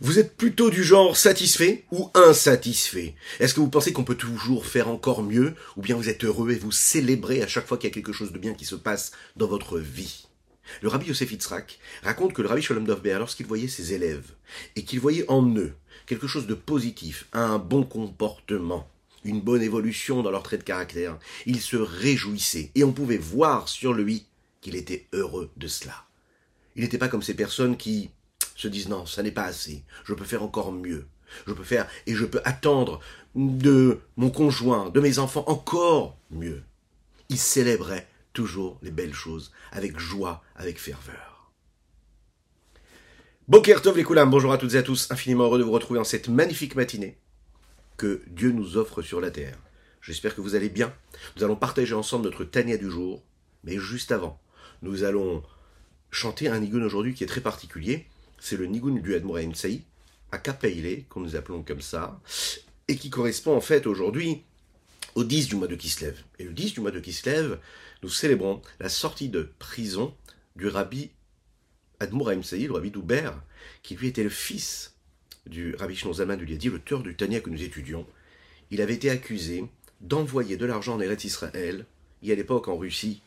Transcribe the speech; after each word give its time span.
Vous 0.00 0.18
êtes 0.18 0.36
plutôt 0.36 0.68
du 0.68 0.84
genre 0.84 1.16
satisfait 1.16 1.86
ou 1.90 2.10
insatisfait? 2.12 3.14
Est-ce 3.40 3.54
que 3.54 3.60
vous 3.60 3.70
pensez 3.70 3.94
qu'on 3.94 4.04
peut 4.04 4.14
toujours 4.14 4.66
faire 4.66 4.88
encore 4.88 5.22
mieux 5.22 5.54
Ou 5.78 5.80
bien 5.80 5.96
vous 5.96 6.10
êtes 6.10 6.24
heureux 6.24 6.50
et 6.50 6.58
vous 6.58 6.70
célébrez 6.70 7.42
à 7.42 7.46
chaque 7.46 7.66
fois 7.66 7.78
qu'il 7.78 7.88
y 7.88 7.92
a 7.92 7.94
quelque 7.94 8.12
chose 8.12 8.30
de 8.30 8.38
bien 8.38 8.52
qui 8.52 8.66
se 8.66 8.74
passe 8.74 9.12
dans 9.36 9.46
votre 9.46 9.78
vie? 9.78 10.26
Le 10.82 10.88
rabbi 10.88 11.06
Yosef 11.06 11.32
raconte 12.02 12.34
que 12.34 12.42
le 12.42 12.48
rabbi 12.48 12.60
Shalom 12.60 12.84
Dovber, 12.84 13.16
lorsqu'il 13.18 13.46
voyait 13.46 13.68
ses 13.68 13.94
élèves 13.94 14.32
et 14.74 14.84
qu'il 14.84 15.00
voyait 15.00 15.24
en 15.30 15.48
eux 15.56 15.72
quelque 16.04 16.26
chose 16.26 16.46
de 16.46 16.54
positif, 16.54 17.26
un 17.32 17.58
bon 17.58 17.82
comportement, 17.82 18.86
une 19.24 19.40
bonne 19.40 19.62
évolution 19.62 20.22
dans 20.22 20.30
leur 20.30 20.42
trait 20.42 20.58
de 20.58 20.62
caractère, 20.62 21.18
il 21.46 21.58
se 21.58 21.76
réjouissait 21.76 22.70
et 22.74 22.84
on 22.84 22.92
pouvais 22.92 23.16
voir 23.16 23.66
sur 23.66 23.94
lui 23.94 24.26
qu'il 24.60 24.76
était 24.76 25.06
heureux 25.14 25.50
de 25.56 25.68
cela. 25.68 26.04
Il 26.74 26.82
n'était 26.82 26.98
pas 26.98 27.08
comme 27.08 27.22
ces 27.22 27.34
personnes 27.34 27.78
qui 27.78 28.10
se 28.56 28.68
disent 28.68 28.88
non, 28.88 29.06
ça 29.06 29.22
n'est 29.22 29.30
pas 29.30 29.44
assez, 29.44 29.84
je 30.04 30.14
peux 30.14 30.24
faire 30.24 30.42
encore 30.42 30.72
mieux, 30.72 31.06
je 31.46 31.52
peux 31.52 31.64
faire 31.64 31.88
et 32.06 32.14
je 32.14 32.24
peux 32.24 32.40
attendre 32.44 33.00
de 33.34 34.00
mon 34.16 34.30
conjoint, 34.30 34.90
de 34.90 35.00
mes 35.00 35.18
enfants 35.18 35.44
encore 35.46 36.16
mieux. 36.30 36.62
Il 37.28 37.38
célébrait 37.38 38.08
toujours 38.32 38.78
les 38.82 38.90
belles 38.90 39.14
choses 39.14 39.52
avec 39.72 39.98
joie, 39.98 40.42
avec 40.54 40.78
ferveur. 40.78 41.52
Boker 43.48 43.80
Tov 43.80 43.96
les 43.96 44.04
bonjour 44.26 44.52
à 44.52 44.58
toutes 44.58 44.74
et 44.74 44.78
à 44.78 44.82
tous, 44.82 45.10
infiniment 45.10 45.44
heureux 45.44 45.58
de 45.58 45.64
vous 45.64 45.70
retrouver 45.70 46.00
en 46.00 46.04
cette 46.04 46.28
magnifique 46.28 46.74
matinée 46.74 47.16
que 47.96 48.22
Dieu 48.26 48.50
nous 48.50 48.76
offre 48.76 49.02
sur 49.02 49.20
la 49.20 49.30
terre. 49.30 49.58
J'espère 50.00 50.34
que 50.34 50.40
vous 50.40 50.54
allez 50.54 50.68
bien. 50.68 50.92
Nous 51.36 51.44
allons 51.44 51.56
partager 51.56 51.94
ensemble 51.94 52.24
notre 52.24 52.44
Tania 52.44 52.76
du 52.76 52.90
jour, 52.90 53.22
mais 53.64 53.78
juste 53.78 54.12
avant, 54.12 54.40
nous 54.82 55.04
allons 55.04 55.42
chanter 56.10 56.48
un 56.48 56.58
nigun 56.60 56.82
aujourd'hui 56.82 57.14
qui 57.14 57.24
est 57.24 57.28
très 57.28 57.40
particulier 57.40 58.06
c'est 58.46 58.56
le 58.56 58.66
Nigun 58.66 58.94
du 59.00 59.16
Admoraim 59.16 59.52
Tsaï, 59.54 59.82
à 60.30 60.38
Kapeile, 60.38 61.02
qu'on 61.08 61.18
nous 61.18 61.34
appelons 61.34 61.64
comme 61.64 61.80
ça, 61.80 62.20
et 62.86 62.94
qui 62.94 63.10
correspond 63.10 63.56
en 63.56 63.60
fait 63.60 63.88
aujourd'hui 63.88 64.44
au 65.16 65.24
10 65.24 65.48
du 65.48 65.56
mois 65.56 65.66
de 65.66 65.74
Kislev. 65.74 66.22
Et 66.38 66.44
le 66.44 66.52
10 66.52 66.74
du 66.74 66.80
mois 66.80 66.92
de 66.92 67.00
Kislev, 67.00 67.58
nous 68.04 68.08
célébrons 68.08 68.62
la 68.78 68.88
sortie 68.88 69.30
de 69.30 69.50
prison 69.58 70.14
du 70.54 70.68
rabbi 70.68 71.10
Admoraim 71.98 72.42
Tsaï, 72.42 72.68
le 72.68 72.74
rabbi 72.74 72.92
d'Uber, 72.92 73.32
qui 73.82 73.96
lui 73.96 74.06
était 74.06 74.22
le 74.22 74.30
fils 74.30 74.94
du 75.46 75.74
rabbi 75.74 75.96
Shnonzalman 75.96 76.36
du 76.36 76.44
Liadi, 76.44 76.68
l'auteur 76.68 77.02
du 77.02 77.16
Tania 77.16 77.40
que 77.40 77.50
nous 77.50 77.64
étudions. 77.64 78.06
Il 78.70 78.80
avait 78.80 78.94
été 78.94 79.10
accusé 79.10 79.64
d'envoyer 80.02 80.56
de 80.56 80.66
l'argent 80.66 80.94
en 80.94 81.00
Eretz 81.00 81.24
Israël, 81.24 81.84
et 82.22 82.30
à 82.30 82.36
l'époque 82.36 82.68
en 82.68 82.76
Russie, 82.76 83.22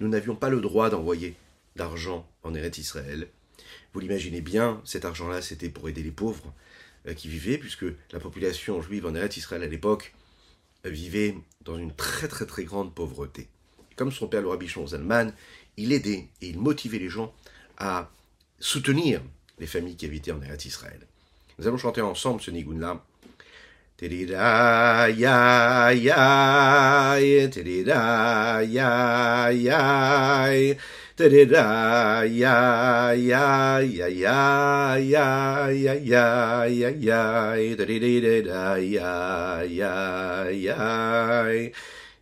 nous 0.00 0.08
n'avions 0.08 0.34
pas 0.34 0.48
le 0.50 0.60
droit 0.60 0.90
d'envoyer 0.90 1.36
d'argent 1.76 2.26
en 2.42 2.56
Eretz 2.56 2.78
Israël. 2.78 3.28
Vous 3.94 4.00
l'imaginez 4.00 4.40
bien, 4.40 4.82
cet 4.84 5.04
argent-là, 5.04 5.40
c'était 5.40 5.68
pour 5.68 5.88
aider 5.88 6.02
les 6.02 6.10
pauvres 6.10 6.52
euh, 7.06 7.14
qui 7.14 7.28
vivaient, 7.28 7.58
puisque 7.58 7.86
la 8.10 8.18
population 8.18 8.82
juive 8.82 9.06
en 9.06 9.14
Eretz 9.14 9.36
Israël 9.36 9.62
à 9.62 9.68
l'époque 9.68 10.12
euh, 10.84 10.90
vivait 10.90 11.36
dans 11.64 11.78
une 11.78 11.94
très 11.94 12.26
très 12.26 12.44
très 12.44 12.64
grande 12.64 12.92
pauvreté. 12.92 13.48
comme 13.96 14.10
son 14.10 14.26
père, 14.26 14.42
le 14.42 14.48
rabbi 14.48 14.68
Zalman, 14.68 15.32
il 15.76 15.92
aidait 15.92 16.28
et 16.42 16.48
il 16.48 16.58
motivait 16.58 16.98
les 16.98 17.08
gens 17.08 17.32
à 17.78 18.10
soutenir 18.58 19.22
les 19.60 19.68
familles 19.68 19.96
qui 19.96 20.06
habitaient 20.06 20.32
en 20.32 20.42
Eretz 20.42 20.64
Israël. 20.64 21.06
Nous 21.58 21.68
allons 21.68 21.78
chanter 21.78 22.00
ensemble 22.00 22.40
ce 22.40 22.50
nigun-là. 22.50 23.04
Ya 24.02 25.06
ya 25.06 25.94
ya 25.94 27.14
ya 27.22 27.46
da 31.16 31.28
da 31.46 32.24
ya 32.24 33.14
ya 33.14 33.14
ya 33.14 33.78
ya 33.78 34.34
ya 34.98 34.98
ya 34.98 35.70
ya 35.70 36.26
ya 36.66 36.94
ya 36.98 37.76
da 37.76 37.86
da 37.86 38.42
da 38.42 38.76
ya 38.82 39.62
ya 39.62 39.94
ya 40.50 41.70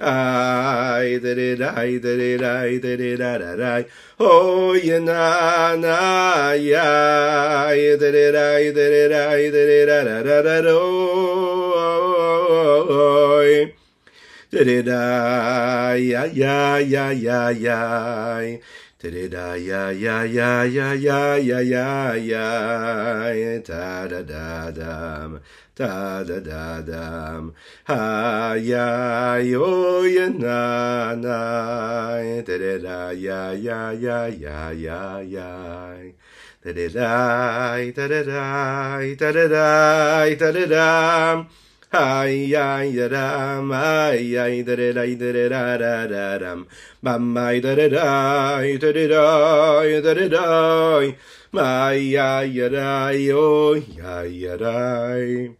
ay 0.00 1.18
de 1.22 1.34
de 1.34 1.64
ay 1.64 1.98
de 2.02 2.16
de 2.18 2.44
ay 2.44 2.78
de 2.82 2.96
de 2.96 3.16
da 3.16 3.38
da 3.38 3.54
da 3.54 3.84
o 4.18 4.74
ye 4.74 4.98
na 4.98 5.76
na 5.76 6.52
ya 6.54 7.66
ay 7.70 7.96
de 7.96 8.10
de 8.10 8.34
ay 8.34 8.72
de 8.74 9.08
de 9.08 9.14
ay 9.14 9.50
de 9.54 9.66
de 9.70 9.86
da 9.86 10.02
da 10.02 10.22
da 10.22 10.42
da 10.42 10.74
o 10.74 10.82
de 14.50 14.64
de 14.64 14.82
da 14.82 15.94
ya 15.94 16.24
ya 16.26 16.78
ya 16.82 17.12
ya 17.12 17.50
ya 17.54 17.78
Da 19.04 19.54
ya 19.56 19.90
ya 19.92 20.24
ya 20.24 20.64
ya 20.64 20.94
ya 20.94 21.36
ya 21.36 22.14
ya 22.14 22.14
ya. 22.16 23.60
Da 23.60 24.08
da 24.08 24.22
da 24.22 24.70
dam. 24.70 25.40
Da 25.76 26.24
da 26.24 26.40
da 26.40 26.80
dam. 26.80 27.52
Ha 27.84 28.54
ya 28.56 29.36
yo 29.44 30.04
ya 30.04 30.28
na 30.30 31.14
na. 31.16 32.42
Da 32.42 32.56
da 32.56 32.78
da 32.78 33.10
ya 33.12 33.52
ya 33.52 33.92
ya 33.92 34.28
ya 34.32 34.70
ya 34.72 35.20
ya. 35.20 36.12
Da 36.64 36.72
da 36.72 36.88
da 36.88 37.76
da 37.92 38.08
da 38.08 38.08
da 38.08 38.22
da 38.24 39.32
da 39.32 39.48
da 39.48 40.34
da 40.34 40.52
da 40.52 40.66
da. 40.66 41.63
Ay 41.94 42.50
ay 42.56 42.90
da 42.96 43.08
dam, 43.08 43.70
ay 43.70 44.34
ay 44.36 44.62
da 44.66 44.74
da 44.74 44.92
da 44.92 45.06
da 45.06 45.48
da 45.48 45.76
da 45.78 46.06
da 46.10 46.38
dam, 46.38 46.66
bam 47.02 47.36
ay 47.38 47.60
da 47.60 47.74
da 47.74 47.88
da 47.88 48.58
da 48.58 48.92
da 48.92 49.06
da 49.06 50.00
da 50.02 50.14
da 50.14 50.28
da, 50.28 51.62
ay 51.62 52.16
ay 52.18 52.50
da 52.58 52.68
da 52.68 53.10
yo 53.10 53.74
ay 54.02 54.42
da. 54.58 55.54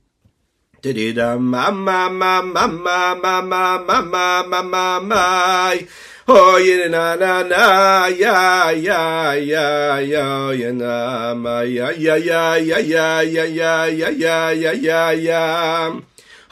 Da 0.84 1.38
ma 1.38 1.70
ma 1.70 2.08
ma 2.10 2.42
ma 2.42 2.72
ma 2.72 3.14
ma 3.14 3.40
ma 3.40 3.40
ma 3.40 4.00
ma 4.02 4.42
ma 4.42 4.62
ma 4.62 5.00
ma 5.00 5.72
Oh 6.28 6.56
yeah 6.58 6.88
na 6.88 7.16
na 7.16 7.42
na 7.42 8.06
ya 8.08 8.68
ya 8.72 9.32
ya 9.32 9.68
ya 10.00 10.50
ya 10.52 10.72
na 10.72 11.34
ma 11.34 11.62
ya 11.62 11.88
ya 11.92 12.16
ya 12.16 12.56
ya 12.56 12.78
ya 12.80 13.20
ya 13.20 13.48
ya 13.48 13.88
ya 14.12 14.52
ya 14.52 14.72
ya 14.76 15.12
ya 15.12 15.44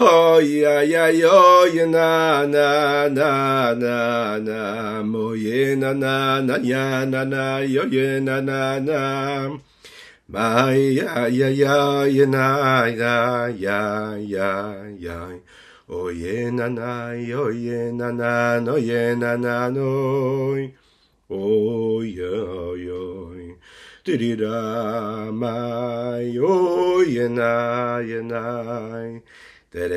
Oy 0.01 0.65
ay 0.65 0.97
ay 0.97 1.21
oy 1.21 1.85
na 1.85 2.49
na 2.49 3.05
na 3.13 3.77
na 3.77 4.41
na 4.41 5.03
moye 5.05 5.77
na 5.77 5.93
na 5.93 6.41
na 6.41 6.57
ya 6.65 7.05
na 7.05 7.29
na 7.29 7.61
yo 7.61 7.85
ye 7.93 8.17
na 8.25 8.41
na 8.41 8.81
na 8.81 9.53
mai 10.33 10.97
ya 10.97 11.29
ya 11.29 11.49
ya 11.53 12.09
ya 12.09 12.25
na 12.25 12.89
ya 12.89 13.53
ya 13.53 14.17
ya 14.17 14.51
ya 14.97 15.19
oye 15.93 16.49
na 16.49 16.73
na 16.73 17.13
yo 17.13 17.53
ye 17.53 17.93
na 17.93 18.09
na 18.17 18.61
no 18.65 18.81
ye 18.81 19.13
na 19.13 19.37
na 19.37 19.69
no 19.69 19.93
oy 21.29 22.17
oy 22.17 22.83
oy 22.89 23.45
tirira 24.05 25.29
mai 25.37 26.33
oy 26.41 27.29
na 27.29 28.01
ya 28.01 28.21
na 28.25 28.41
Ya 29.75 29.89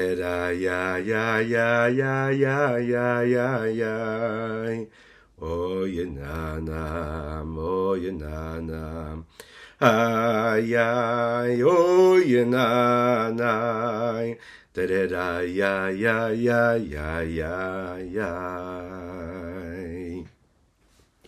ya. 17.99 18.31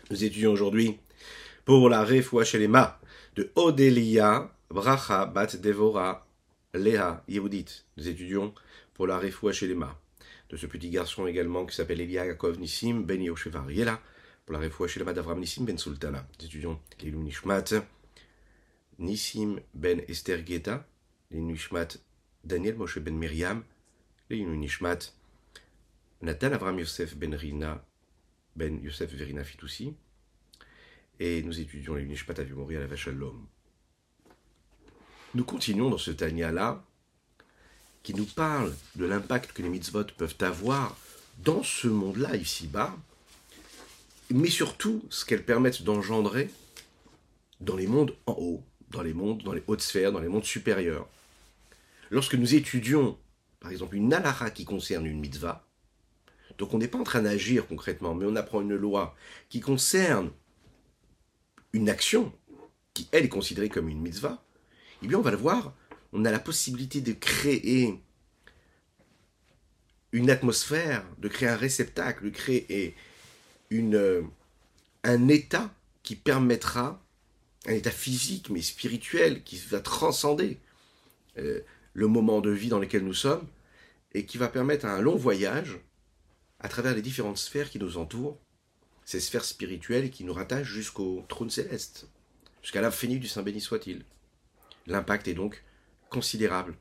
Nous 0.09 0.23
étudions 0.23 0.53
aujourd'hui 0.53 0.97
pour 1.65 1.89
la 1.89 2.05
refouachelima 2.05 2.97
de 3.35 3.51
Odélia 3.55 4.49
Bracha 4.69 5.25
Bat 5.25 5.57
Devora 5.61 6.26
Léa 6.77 7.23
Yehudit. 7.27 7.85
Nous 7.97 8.07
étudions 8.07 8.53
pour 8.93 9.07
la 9.07 9.19
Refoua 9.19 9.51
les 9.61 9.75
De 10.49 10.57
ce 10.57 10.65
petit 10.65 10.89
garçon 10.89 11.27
également 11.27 11.65
qui 11.65 11.75
s'appelle 11.75 12.01
Elia 12.01 12.25
Yaakov 12.25 12.59
Nissim 12.59 13.01
Ben 13.01 13.21
Yoshevar 13.21 13.69
Yela. 13.71 14.01
Pour 14.45 14.53
la 14.53 14.59
Refoua 14.59 14.87
les 14.95 15.13
d'Avram 15.13 15.39
Nissim 15.39 15.65
Ben 15.65 15.77
Sultana. 15.77 16.27
Nous 16.39 16.45
étudions 16.45 16.79
l'Ilou 17.01 17.21
Nishmat 17.21 17.65
Nissim 18.99 19.59
Ben 19.73 20.01
Esther 20.07 20.45
Geta. 20.45 20.87
Nishmat 21.31 21.97
Daniel 22.43 22.77
Moshe 22.77 22.99
ben 22.99 23.17
Miriam, 23.17 23.63
Leinu 24.29 24.55
Nishmat, 24.57 25.11
Nathan 26.21 26.53
Avram 26.53 26.79
Yosef 26.79 27.15
ben 27.17 27.33
Rina, 27.33 27.83
ben 28.55 28.81
Yosef 28.81 29.11
Verina 29.11 29.43
Fitoussi, 29.43 29.93
et 31.19 31.43
nous 31.43 31.59
étudions 31.59 31.95
les 31.95 32.05
Nishmat 32.05 32.39
Avimori 32.39 32.77
à 32.77 32.79
la 32.79 32.87
vache 32.87 33.09
à 33.09 33.11
l'homme. 33.11 33.47
Nous 35.35 35.43
continuons 35.43 35.89
dans 35.89 35.97
ce 35.97 36.11
Tania-là, 36.11 36.83
qui 38.01 38.13
nous 38.13 38.25
parle 38.25 38.73
de 38.95 39.05
l'impact 39.05 39.51
que 39.51 39.61
les 39.61 39.69
mitzvot 39.69 40.05
peuvent 40.17 40.37
avoir 40.39 40.95
dans 41.39 41.63
ce 41.63 41.87
monde-là, 41.87 42.37
ici-bas, 42.37 42.95
mais 44.29 44.49
surtout 44.49 45.03
ce 45.09 45.25
qu'elles 45.25 45.43
permettent 45.43 45.83
d'engendrer 45.83 46.49
dans 47.59 47.75
les 47.75 47.87
mondes 47.87 48.15
en 48.25 48.33
haut, 48.33 48.63
dans 48.89 49.01
les 49.01 49.13
mondes, 49.13 49.43
dans 49.43 49.51
les 49.51 49.63
hautes 49.67 49.81
sphères, 49.81 50.13
dans 50.13 50.21
les 50.21 50.29
mondes 50.29 50.45
supérieurs. 50.45 51.07
Lorsque 52.09 52.35
nous 52.35 52.55
étudions, 52.55 53.17
par 53.59 53.71
exemple, 53.71 53.97
une 53.97 54.13
alara 54.13 54.49
qui 54.49 54.63
concerne 54.63 55.05
une 55.05 55.19
mitzvah, 55.19 55.67
donc 56.57 56.73
on 56.73 56.77
n'est 56.77 56.87
pas 56.87 56.99
en 56.99 57.03
train 57.03 57.21
d'agir 57.21 57.67
concrètement, 57.67 58.15
mais 58.15 58.25
on 58.25 58.37
apprend 58.37 58.61
une 58.61 58.75
loi 58.75 59.15
qui 59.49 59.59
concerne 59.59 60.31
une 61.73 61.89
action, 61.89 62.31
qui 62.93 63.09
elle 63.11 63.25
est 63.25 63.29
considérée 63.29 63.69
comme 63.69 63.89
une 63.89 64.01
mitzvah, 64.01 64.41
eh 65.03 65.07
bien 65.07 65.17
on 65.17 65.21
va 65.21 65.31
le 65.31 65.37
voir, 65.37 65.73
on 66.13 66.25
a 66.25 66.31
la 66.31 66.39
possibilité 66.39 67.01
de 67.01 67.13
créer 67.13 67.99
une 70.11 70.29
atmosphère, 70.29 71.05
de 71.17 71.27
créer 71.27 71.49
un 71.49 71.55
réceptacle, 71.55 72.25
de 72.25 72.29
créer 72.29 72.95
euh, 73.71 74.23
un 75.03 75.27
état 75.27 75.73
qui 76.03 76.15
permettra, 76.15 77.03
un 77.65 77.73
état 77.73 77.91
physique 77.91 78.49
mais 78.49 78.61
spirituel, 78.61 79.43
qui 79.43 79.57
va 79.57 79.79
transcender 79.79 80.57
euh, 81.37 81.59
le 81.93 82.07
moment 82.07 82.41
de 82.41 82.51
vie 82.51 82.69
dans 82.69 82.79
lequel 82.79 83.03
nous 83.03 83.13
sommes, 83.13 83.47
et 84.13 84.25
qui 84.25 84.37
va 84.37 84.47
permettre 84.47 84.85
un 84.85 85.01
long 85.01 85.15
voyage 85.15 85.77
à 86.59 86.69
travers 86.69 86.95
les 86.95 87.01
différentes 87.01 87.37
sphères 87.37 87.69
qui 87.69 87.79
nous 87.79 87.97
entourent, 87.97 88.39
ces 89.05 89.19
sphères 89.19 89.45
spirituelles 89.45 90.09
qui 90.09 90.23
nous 90.23 90.33
rattachent 90.33 90.67
jusqu'au 90.67 91.23
trône 91.27 91.49
céleste, 91.49 92.07
jusqu'à 92.61 92.81
l'infini 92.81 93.19
du 93.19 93.27
Saint 93.27 93.43
béni 93.43 93.61
soit-il. 93.61 94.03
L'impact 94.87 95.27
est 95.27 95.33
donc 95.33 95.63
considérable 96.09 96.75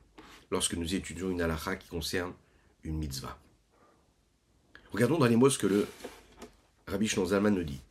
lorsque 0.49 0.73
nous 0.73 0.95
étudions 0.95 1.29
une 1.29 1.41
halakha 1.41 1.75
qui 1.75 1.89
concerne 1.89 2.33
une 2.83 2.97
mitzvah. 2.97 3.37
Regardons 4.91 5.17
dans 5.17 5.25
les 5.25 5.35
mots 5.35 5.49
ce 5.49 5.57
que 5.57 5.67
le 5.67 5.87
Rabbi 6.87 7.07
Shnonzalman 7.07 7.53
nous 7.53 7.65
dit. 7.65 7.81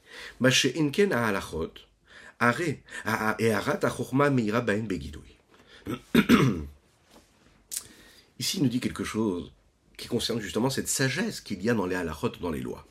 Ici, 8.39 8.57
il 8.57 8.63
nous 8.63 8.69
dit 8.69 8.81
quelque 8.81 9.05
chose 9.05 9.53
qui 9.99 10.09
concerne 10.09 10.41
justement 10.41 10.71
cette 10.71 10.89
sagesse 10.89 11.41
qu'il 11.43 11.63
y 11.63 11.71
a 11.71 11.75
dans 11.75 11.87
les 11.87 11.95
halachot, 11.95 12.31
dans 12.41 12.51
les 12.51 12.61
lois. 12.61 12.87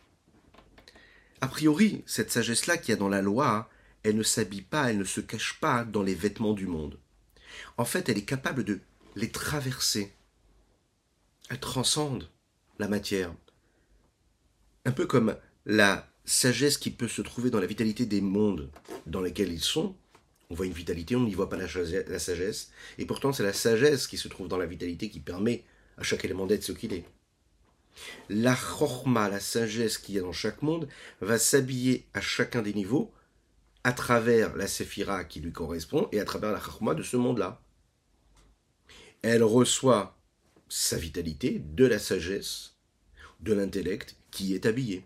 A 1.41 1.47
priori, 1.47 2.03
cette 2.05 2.31
sagesse-là 2.31 2.77
qu'il 2.77 2.89
y 2.91 2.93
a 2.93 2.97
dans 2.97 3.09
la 3.09 3.21
loi, 3.21 3.69
elle 4.03 4.15
ne 4.15 4.23
s'habille 4.23 4.61
pas, 4.61 4.91
elle 4.91 4.99
ne 4.99 5.03
se 5.03 5.21
cache 5.21 5.59
pas 5.59 5.83
dans 5.83 6.03
les 6.03 6.15
vêtements 6.15 6.53
du 6.53 6.67
monde. 6.67 6.99
En 7.77 7.85
fait, 7.85 8.09
elle 8.09 8.17
est 8.17 8.25
capable 8.25 8.63
de 8.63 8.79
les 9.15 9.31
traverser. 9.31 10.13
Elle 11.49 11.59
transcende 11.59 12.29
la 12.79 12.87
matière. 12.87 13.33
Un 14.85 14.91
peu 14.91 15.05
comme 15.05 15.35
la 15.65 16.07
sagesse 16.25 16.77
qui 16.77 16.91
peut 16.91 17.07
se 17.07 17.21
trouver 17.21 17.49
dans 17.49 17.59
la 17.59 17.67
vitalité 17.67 18.05
des 18.05 18.21
mondes 18.21 18.69
dans 19.05 19.21
lesquels 19.21 19.51
ils 19.51 19.61
sont. 19.61 19.95
On 20.49 20.55
voit 20.55 20.65
une 20.65 20.73
vitalité, 20.73 21.15
on 21.15 21.23
n'y 21.23 21.33
voit 21.33 21.49
pas 21.49 21.57
la, 21.57 21.67
sagesse. 22.19 22.71
Et 22.97 23.05
pourtant, 23.05 23.33
c'est 23.33 23.43
la 23.43 23.53
sagesse 23.53 24.07
qui 24.07 24.17
se 24.17 24.27
trouve 24.27 24.47
dans 24.47 24.57
la 24.57 24.65
vitalité 24.65 25.09
qui 25.09 25.19
permet 25.19 25.63
à 25.97 26.03
chaque 26.03 26.25
élément 26.25 26.45
d'être 26.45 26.63
ce 26.63 26.71
qu'il 26.71 26.93
est. 26.93 27.05
La 28.29 28.55
chorma, 28.55 29.29
la 29.29 29.39
sagesse 29.39 29.97
qu'il 29.97 30.15
y 30.15 30.19
a 30.19 30.21
dans 30.21 30.33
chaque 30.33 30.61
monde, 30.61 30.87
va 31.21 31.39
s'habiller 31.39 32.05
à 32.13 32.21
chacun 32.21 32.61
des 32.61 32.73
niveaux 32.73 33.11
à 33.85 33.93
travers 33.93 34.55
la 34.55 34.65
séphira 34.65 35.23
qui 35.25 35.41
lui 35.41 35.51
correspond 35.51 36.09
et 36.11 36.19
à 36.19 36.25
travers 36.25 36.51
la 36.51 36.59
chorma 36.59 36.95
de 36.95 37.03
ce 37.03 37.17
monde-là. 37.17 37.61
Elle 39.21 39.43
reçoit 39.43 40.17
sa 40.67 40.97
vitalité 40.97 41.59
de 41.59 41.85
la 41.85 41.99
sagesse, 41.99 42.77
de 43.41 43.53
l'intellect 43.53 44.15
qui 44.31 44.55
est 44.55 44.65
habillé. 44.65 45.05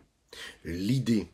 L'idée, 0.63 1.27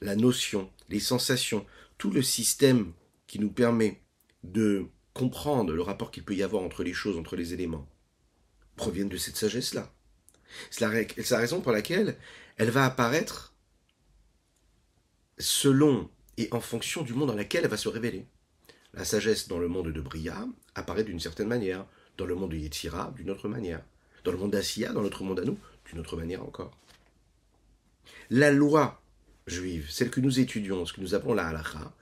la 0.00 0.16
notion, 0.16 0.72
les 0.88 0.98
sensations, 0.98 1.64
tout 1.98 2.10
le 2.10 2.20
système 2.20 2.92
qui 3.28 3.38
nous 3.38 3.52
permet 3.52 4.02
de 4.42 4.86
comprendre 5.14 5.72
le 5.74 5.82
rapport 5.82 6.10
qu'il 6.10 6.24
peut 6.24 6.34
y 6.34 6.42
avoir 6.42 6.64
entre 6.64 6.82
les 6.82 6.94
choses, 6.94 7.16
entre 7.16 7.36
les 7.36 7.54
éléments, 7.54 7.88
proviennent 8.74 9.08
de 9.08 9.16
cette 9.16 9.36
sagesse-là. 9.36 9.94
C'est 10.72 10.80
la, 10.80 11.38
raison 11.38 11.60
pour 11.60 11.70
laquelle 11.70 12.18
elle 12.56 12.70
va 12.70 12.84
apparaître 12.84 13.54
selon 15.38 16.10
et 16.38 16.48
en 16.52 16.60
fonction 16.60 17.02
du 17.02 17.12
monde 17.12 17.28
dans 17.28 17.34
lequel 17.34 17.64
elle 17.64 17.70
va 17.70 17.76
se 17.76 17.88
révéler. 17.88 18.24
La 18.94 19.04
sagesse 19.04 19.48
dans 19.48 19.58
le 19.58 19.68
monde 19.68 19.92
de 19.92 20.00
Bria 20.00 20.46
apparaît 20.74 21.04
d'une 21.04 21.20
certaine 21.20 21.48
manière, 21.48 21.84
dans 22.16 22.24
le 22.24 22.34
monde 22.34 22.52
de 22.52 22.56
Yetzira 22.56 23.12
d'une 23.16 23.28
autre 23.28 23.48
manière, 23.48 23.82
dans 24.24 24.32
le 24.32 24.38
monde 24.38 24.52
d'Asiya, 24.52 24.92
dans 24.92 25.02
notre 25.02 25.24
monde 25.24 25.40
à 25.40 25.44
nous, 25.44 25.58
d'une 25.90 25.98
autre 25.98 26.16
manière 26.16 26.42
encore. 26.42 26.78
La 28.30 28.50
loi 28.50 29.02
juive, 29.46 29.90
celle 29.90 30.10
que 30.10 30.20
nous 30.20 30.40
étudions, 30.40 30.86
ce 30.86 30.92
que 30.92 31.00
nous 31.00 31.14
appelons 31.14 31.34
la 31.34 31.48
halakha, 31.48 31.94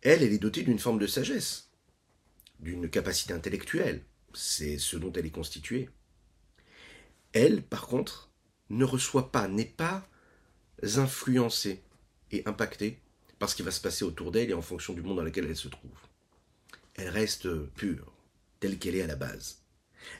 elle, 0.00 0.22
elle 0.22 0.32
est 0.32 0.38
dotée 0.38 0.62
d'une 0.62 0.78
forme 0.78 0.98
de 0.98 1.06
sagesse, 1.06 1.70
d'une 2.60 2.88
capacité 2.88 3.34
intellectuelle. 3.34 4.02
C'est 4.34 4.78
ce 4.78 4.96
dont 4.96 5.12
elle 5.12 5.26
est 5.26 5.30
constituée. 5.30 5.90
Elle, 7.32 7.62
par 7.62 7.86
contre, 7.86 8.30
ne 8.70 8.84
reçoit 8.84 9.30
pas, 9.30 9.48
n'est 9.48 9.64
pas 9.64 10.08
influencée 10.82 11.82
et 12.30 12.42
impactée 12.46 13.02
par 13.42 13.50
ce 13.50 13.56
qui 13.56 13.62
va 13.62 13.72
se 13.72 13.80
passer 13.80 14.04
autour 14.04 14.30
d'elle 14.30 14.50
et 14.50 14.54
en 14.54 14.62
fonction 14.62 14.94
du 14.94 15.02
monde 15.02 15.16
dans 15.16 15.24
lequel 15.24 15.46
elle 15.46 15.56
se 15.56 15.66
trouve. 15.66 15.98
Elle 16.94 17.08
reste 17.08 17.52
pure, 17.74 18.12
telle 18.60 18.78
qu'elle 18.78 18.94
est 18.94 19.02
à 19.02 19.08
la 19.08 19.16
base. 19.16 19.64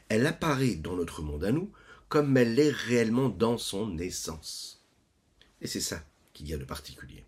Elle 0.08 0.26
apparaît 0.26 0.74
dans 0.74 0.96
notre 0.96 1.22
monde 1.22 1.44
à 1.44 1.52
nous 1.52 1.70
comme 2.08 2.36
elle 2.36 2.58
est 2.58 2.72
réellement 2.72 3.28
dans 3.28 3.58
son 3.58 3.96
essence. 3.98 4.84
Et 5.60 5.68
c'est 5.68 5.80
ça 5.80 6.04
qu'il 6.32 6.48
y 6.48 6.52
a 6.52 6.58
de 6.58 6.64
particulier. 6.64 7.24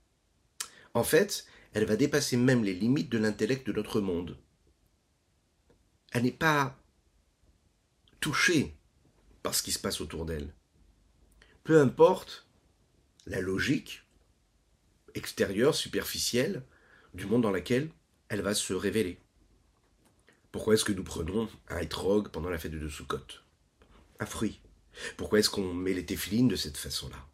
En 0.95 1.05
fait, 1.05 1.47
elle 1.75 1.85
va 1.85 1.95
dépasser 1.95 2.37
même 2.37 2.65
les 2.65 2.75
limites 2.75 3.13
de 3.13 3.19
l'intellect 3.19 3.65
de 3.65 3.73
notre 3.73 4.01
monde. 4.01 4.37
Elle 6.11 6.25
n'est 6.25 6.33
pas 6.33 6.77
touchée 8.19 8.77
par 9.45 9.55
ce 9.55 9.63
qui 9.63 9.71
se 9.71 9.79
passe 9.79 10.01
autour 10.01 10.27
d'elle. 10.27 10.53
Peu 11.63 11.81
importe 11.81 12.49
la 13.27 13.41
logique 13.41 14.04
extérieure, 15.15 15.75
superficielle, 15.75 16.63
du 17.15 17.27
monde 17.27 17.43
dans 17.43 17.51
lequel 17.51 17.91
elle 18.29 18.43
va 18.43 18.55
se 18.55 18.73
révéler. 18.73 19.19
Pourquoi 20.53 20.75
est-ce 20.75 20.85
que 20.85 20.93
nous 20.93 21.05
prenons 21.05 21.49
un 21.69 21.79
étrog 21.79 22.29
pendant 22.29 22.51
la 22.51 22.59
fête 22.59 22.73
de 22.73 22.89
Sukkot? 22.89 23.27
Un 24.21 24.27
fruit. 24.27 24.61
Pourquoi 25.17 25.41
est-ce 25.41 25.51
qu'on 25.51 25.75
met 25.75 25.95
les 25.95 26.07
téfilines 26.07 26.49
de 26.49 26.57
cette 26.57 26.77
façon-là? 26.77 27.27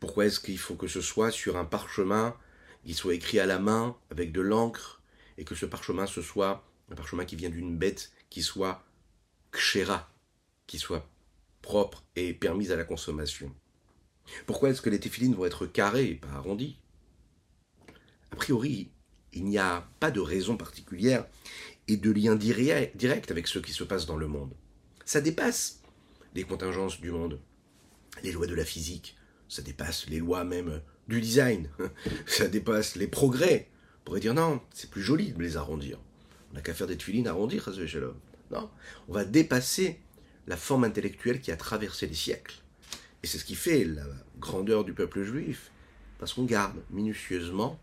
Pourquoi 0.00 0.26
est-ce 0.26 0.40
qu'il 0.40 0.58
faut 0.58 0.74
que 0.74 0.88
ce 0.88 1.00
soit 1.00 1.30
sur 1.30 1.56
un 1.56 1.64
parchemin, 1.64 2.36
qu'il 2.84 2.94
soit 2.94 3.14
écrit 3.14 3.38
à 3.38 3.46
la 3.46 3.58
main 3.58 3.96
avec 4.10 4.32
de 4.32 4.40
l'encre, 4.40 5.02
et 5.36 5.44
que 5.44 5.54
ce 5.54 5.66
parchemin 5.66 6.06
ce 6.06 6.22
soit 6.22 6.64
un 6.90 6.94
parchemin 6.94 7.24
qui 7.24 7.36
vient 7.36 7.50
d'une 7.50 7.76
bête 7.76 8.12
qui 8.30 8.42
soit 8.42 8.84
kshera, 9.52 10.10
qui 10.66 10.78
soit 10.78 11.08
propre 11.62 12.02
et 12.16 12.34
permise 12.34 12.72
à 12.72 12.76
la 12.76 12.84
consommation? 12.84 13.54
Pourquoi 14.46 14.70
est-ce 14.70 14.82
que 14.82 14.90
les 14.90 15.00
téfilines 15.00 15.34
vont 15.34 15.46
être 15.46 15.66
carrées 15.66 16.10
et 16.10 16.14
pas 16.14 16.28
arrondies? 16.28 16.78
A 18.32 18.36
priori, 18.36 18.90
il 19.32 19.44
n'y 19.44 19.58
a 19.58 19.88
pas 20.00 20.10
de 20.10 20.20
raison 20.20 20.56
particulière 20.56 21.26
et 21.86 21.96
de 21.96 22.10
lien 22.10 22.36
direct 22.36 23.30
avec 23.30 23.46
ce 23.46 23.58
qui 23.58 23.72
se 23.72 23.84
passe 23.84 24.06
dans 24.06 24.16
le 24.16 24.28
monde. 24.28 24.52
Ça 25.04 25.20
dépasse 25.20 25.80
les 26.34 26.44
contingences 26.44 27.00
du 27.00 27.10
monde, 27.10 27.40
les 28.22 28.32
lois 28.32 28.46
de 28.46 28.54
la 28.54 28.64
physique, 28.64 29.16
ça 29.48 29.62
dépasse 29.62 30.06
les 30.08 30.18
lois 30.18 30.44
même 30.44 30.82
du 31.08 31.20
design, 31.20 31.70
ça 32.26 32.48
dépasse 32.48 32.96
les 32.96 33.06
progrès. 33.06 33.68
On 34.00 34.04
pourrait 34.04 34.20
dire 34.20 34.34
non, 34.34 34.60
c'est 34.72 34.90
plus 34.90 35.02
joli 35.02 35.32
de 35.32 35.42
les 35.42 35.56
arrondir. 35.56 35.98
On 36.50 36.54
n'a 36.54 36.62
qu'à 36.62 36.74
faire 36.74 36.86
des 36.86 36.96
tuilines 36.96 37.26
arrondies, 37.26 37.60
Non, 38.50 38.70
on 39.08 39.12
va 39.12 39.24
dépasser 39.24 40.00
la 40.46 40.56
forme 40.56 40.84
intellectuelle 40.84 41.40
qui 41.40 41.50
a 41.50 41.56
traversé 41.56 42.06
les 42.06 42.14
siècles. 42.14 42.56
Et 43.22 43.26
c'est 43.26 43.38
ce 43.38 43.44
qui 43.44 43.54
fait 43.54 43.84
la 43.84 44.04
grandeur 44.38 44.84
du 44.84 44.94
peuple 44.94 45.22
juif, 45.22 45.70
parce 46.18 46.32
qu'on 46.32 46.44
garde 46.44 46.76
minutieusement 46.90 47.78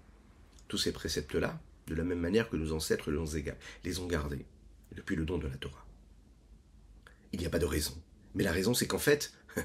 tous 0.67 0.77
ces 0.77 0.91
préceptes-là, 0.91 1.59
de 1.87 1.95
la 1.95 2.03
même 2.03 2.19
manière 2.19 2.49
que 2.49 2.55
nos 2.55 2.73
ancêtres 2.73 3.11
les 3.83 3.99
ont 3.99 4.07
gardés 4.07 4.45
depuis 4.95 5.15
le 5.15 5.25
don 5.25 5.37
de 5.37 5.47
la 5.47 5.55
Torah. 5.55 5.85
Il 7.31 7.39
n'y 7.39 7.45
a 7.45 7.49
pas 7.49 7.59
de 7.59 7.65
raison. 7.65 7.93
Mais 8.33 8.43
la 8.43 8.51
raison, 8.51 8.73
c'est 8.73 8.87
qu'en 8.87 8.99
fait, 8.99 9.33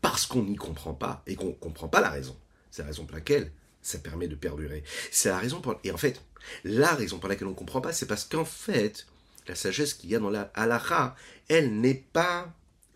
parce 0.00 0.26
qu'on 0.26 0.42
n'y 0.42 0.56
comprend 0.56 0.94
pas, 0.94 1.22
et 1.26 1.34
qu'on 1.34 1.48
ne 1.48 1.52
comprend 1.52 1.88
pas 1.88 2.00
la 2.00 2.10
raison, 2.10 2.36
c'est 2.70 2.82
la 2.82 2.88
raison 2.88 3.06
pour 3.06 3.16
laquelle 3.16 3.50
ça 3.82 3.98
permet 3.98 4.28
de 4.28 4.34
perdurer. 4.34 4.82
C'est 5.10 5.28
la 5.28 5.38
raison. 5.38 5.62
Et 5.84 5.92
en 5.92 5.96
fait, 5.96 6.20
la 6.64 6.94
raison 6.94 7.18
pour 7.18 7.28
laquelle 7.28 7.46
on 7.46 7.50
ne 7.50 7.56
comprend 7.56 7.80
pas, 7.80 7.92
c'est 7.92 8.06
parce 8.06 8.24
qu'en 8.24 8.44
fait, 8.44 9.06
la 9.46 9.54
sagesse 9.54 9.94
qu'il 9.94 10.10
y 10.10 10.16
a 10.16 10.18
dans 10.18 10.30
la 10.30 10.50
halakha, 10.54 11.14
elle 11.48 11.80
n'est 11.80 12.04
pas 12.12 12.52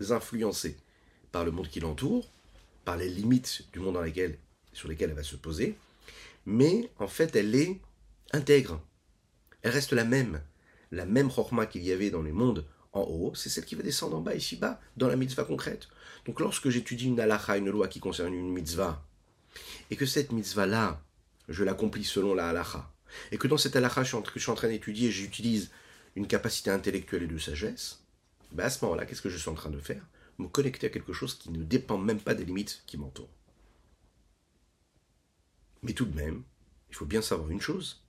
influencée 0.09 0.77
par 1.31 1.45
le 1.45 1.51
monde 1.51 1.69
qui 1.69 1.79
l'entoure, 1.79 2.29
par 2.83 2.97
les 2.97 3.07
limites 3.07 3.63
du 3.71 3.79
monde 3.79 3.93
dans 3.93 4.01
lequel, 4.01 4.37
sur 4.73 4.89
lesquelles 4.89 5.11
elle 5.11 5.15
va 5.15 5.23
se 5.23 5.35
poser, 5.35 5.77
mais 6.45 6.89
en 6.99 7.07
fait 7.07 7.35
elle 7.35 7.55
est 7.55 7.81
intègre. 8.31 8.81
Elle 9.61 9.71
reste 9.71 9.93
la 9.93 10.05
même. 10.05 10.41
La 10.91 11.05
même 11.05 11.31
chorma 11.31 11.65
qu'il 11.65 11.83
y 11.83 11.91
avait 11.91 12.09
dans 12.09 12.23
les 12.23 12.31
mondes 12.31 12.65
en 12.93 13.01
haut, 13.01 13.33
c'est 13.35 13.49
celle 13.49 13.65
qui 13.65 13.75
va 13.75 13.83
descendre 13.83 14.17
en 14.17 14.21
bas, 14.21 14.35
ici-bas, 14.35 14.79
dans 14.97 15.07
la 15.07 15.15
mitzvah 15.15 15.45
concrète. 15.45 15.87
Donc 16.25 16.39
lorsque 16.39 16.69
j'étudie 16.69 17.07
une 17.07 17.19
halakha, 17.19 17.57
une 17.57 17.69
loi 17.69 17.87
qui 17.87 17.99
concerne 17.99 18.33
une 18.33 18.51
mitzvah, 18.51 19.05
et 19.89 19.95
que 19.95 20.05
cette 20.05 20.31
mitzvah-là, 20.31 21.01
je 21.47 21.63
l'accomplis 21.63 22.03
selon 22.03 22.33
la 22.33 22.49
halakha, 22.49 22.91
et 23.31 23.37
que 23.37 23.47
dans 23.47 23.57
cette 23.57 23.75
halakha 23.75 24.03
que 24.03 24.31
je 24.35 24.39
suis 24.39 24.51
en 24.51 24.55
train 24.55 24.67
d'étudier, 24.67 25.11
j'utilise 25.11 25.71
une 26.15 26.27
capacité 26.27 26.69
intellectuelle 26.69 27.23
et 27.23 27.27
de 27.27 27.37
sagesse, 27.37 28.03
ben 28.51 28.65
à 28.65 28.69
ce 28.69 28.83
moment-là, 28.83 29.05
qu'est-ce 29.05 29.21
que 29.21 29.29
je 29.29 29.37
suis 29.37 29.49
en 29.49 29.55
train 29.55 29.69
de 29.69 29.79
faire? 29.79 30.05
Me 30.37 30.47
connecter 30.47 30.87
à 30.87 30.89
quelque 30.89 31.13
chose 31.13 31.35
qui 31.35 31.49
ne 31.51 31.63
dépend 31.63 31.97
même 31.97 32.19
pas 32.19 32.33
des 32.33 32.43
limites 32.43 32.83
qui 32.85 32.97
m'entourent. 32.97 33.29
Mais 35.83 35.93
tout 35.93 36.05
de 36.05 36.15
même, 36.15 36.43
il 36.89 36.95
faut 36.95 37.05
bien 37.05 37.21
savoir 37.21 37.49
une 37.49 37.61
chose. 37.61 38.03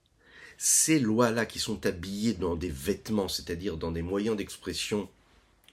Ces 0.57 0.99
lois-là 0.99 1.45
qui 1.45 1.59
sont 1.59 1.85
habillées 1.85 2.33
dans 2.33 2.55
des 2.55 2.69
vêtements, 2.69 3.27
c'est-à-dire 3.27 3.77
dans 3.77 3.91
des 3.91 4.03
moyens 4.03 4.37
d'expression 4.37 5.09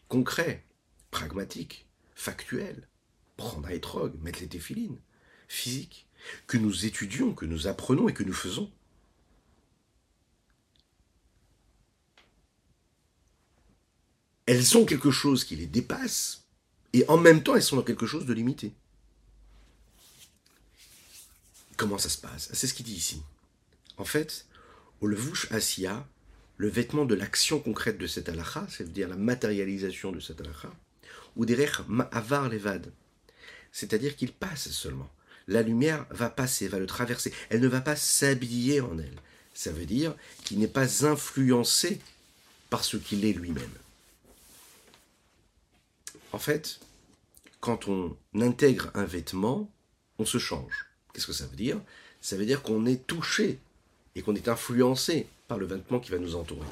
concrets, 0.08 0.64
pragmatiques, 1.10 1.86
factuels, 2.14 2.88
prendre 3.36 3.68
un 3.68 3.72
étrog, 3.72 4.14
mettre 4.22 4.40
les 4.40 4.48
téphilines, 4.48 4.98
physiques, 5.48 6.06
que 6.46 6.58
nous 6.58 6.86
étudions, 6.86 7.34
que 7.34 7.46
nous 7.46 7.66
apprenons 7.66 8.08
et 8.08 8.14
que 8.14 8.22
nous 8.22 8.32
faisons, 8.32 8.70
elles 14.46 14.76
ont 14.76 14.84
quelque 14.84 15.10
chose 15.10 15.44
qui 15.44 15.56
les 15.56 15.66
dépasse, 15.66 16.44
et 16.92 17.04
en 17.08 17.18
même 17.18 17.42
temps 17.42 17.54
elles 17.54 17.62
sont 17.62 17.76
dans 17.76 17.82
quelque 17.82 18.06
chose 18.06 18.26
de 18.26 18.32
limité. 18.32 18.72
Comment 21.80 21.96
ça 21.96 22.10
se 22.10 22.18
passe? 22.18 22.50
C'est 22.52 22.66
ce 22.66 22.74
qu'il 22.74 22.84
dit 22.84 22.92
ici. 22.92 23.22
En 23.96 24.04
fait, 24.04 24.44
au 25.00 25.06
levush 25.06 25.50
asiya, 25.50 26.06
le 26.58 26.68
vêtement 26.68 27.06
de 27.06 27.14
l'action 27.14 27.58
concrète 27.58 27.96
de 27.96 28.06
cette 28.06 28.28
halakha, 28.28 28.66
c'est-à-dire 28.68 29.08
la 29.08 29.16
matérialisation 29.16 30.12
de 30.12 30.20
cette 30.20 30.42
halakha, 30.42 30.70
ou 31.36 31.46
derech 31.46 31.78
ma'avar 31.88 32.50
levad, 32.50 32.92
c'est-à-dire 33.72 34.14
qu'il 34.14 34.30
passe 34.30 34.68
seulement. 34.68 35.10
La 35.48 35.62
lumière 35.62 36.04
va 36.10 36.28
passer, 36.28 36.68
va 36.68 36.78
le 36.78 36.84
traverser. 36.84 37.32
Elle 37.48 37.60
ne 37.60 37.68
va 37.68 37.80
pas 37.80 37.96
s'habiller 37.96 38.82
en 38.82 38.98
elle. 38.98 39.18
Ça 39.54 39.72
veut 39.72 39.86
dire 39.86 40.14
qu'il 40.44 40.58
n'est 40.58 40.68
pas 40.68 41.06
influencé 41.06 41.98
par 42.68 42.84
ce 42.84 42.98
qu'il 42.98 43.24
est 43.24 43.32
lui-même. 43.32 43.72
En 46.32 46.38
fait, 46.38 46.78
quand 47.60 47.88
on 47.88 48.18
intègre 48.34 48.90
un 48.92 49.06
vêtement, 49.06 49.72
on 50.18 50.26
se 50.26 50.36
change. 50.36 50.89
Qu'est-ce 51.12 51.26
que 51.26 51.32
ça 51.32 51.46
veut 51.46 51.56
dire? 51.56 51.80
Ça 52.20 52.36
veut 52.36 52.46
dire 52.46 52.62
qu'on 52.62 52.86
est 52.86 53.06
touché 53.06 53.58
et 54.14 54.22
qu'on 54.22 54.34
est 54.34 54.48
influencé 54.48 55.26
par 55.48 55.58
le 55.58 55.66
vêtement 55.66 56.00
qui 56.00 56.10
va 56.10 56.18
nous 56.18 56.36
entourer. 56.36 56.66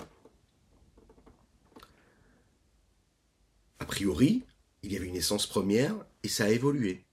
A 3.80 3.84
priori, 3.84 4.42
il 4.82 4.92
y 4.92 4.96
avait 4.96 5.06
une 5.06 5.16
essence 5.16 5.46
première 5.46 5.94
et 6.22 6.28
ça 6.28 6.44
a 6.44 6.48
évolué. 6.48 7.04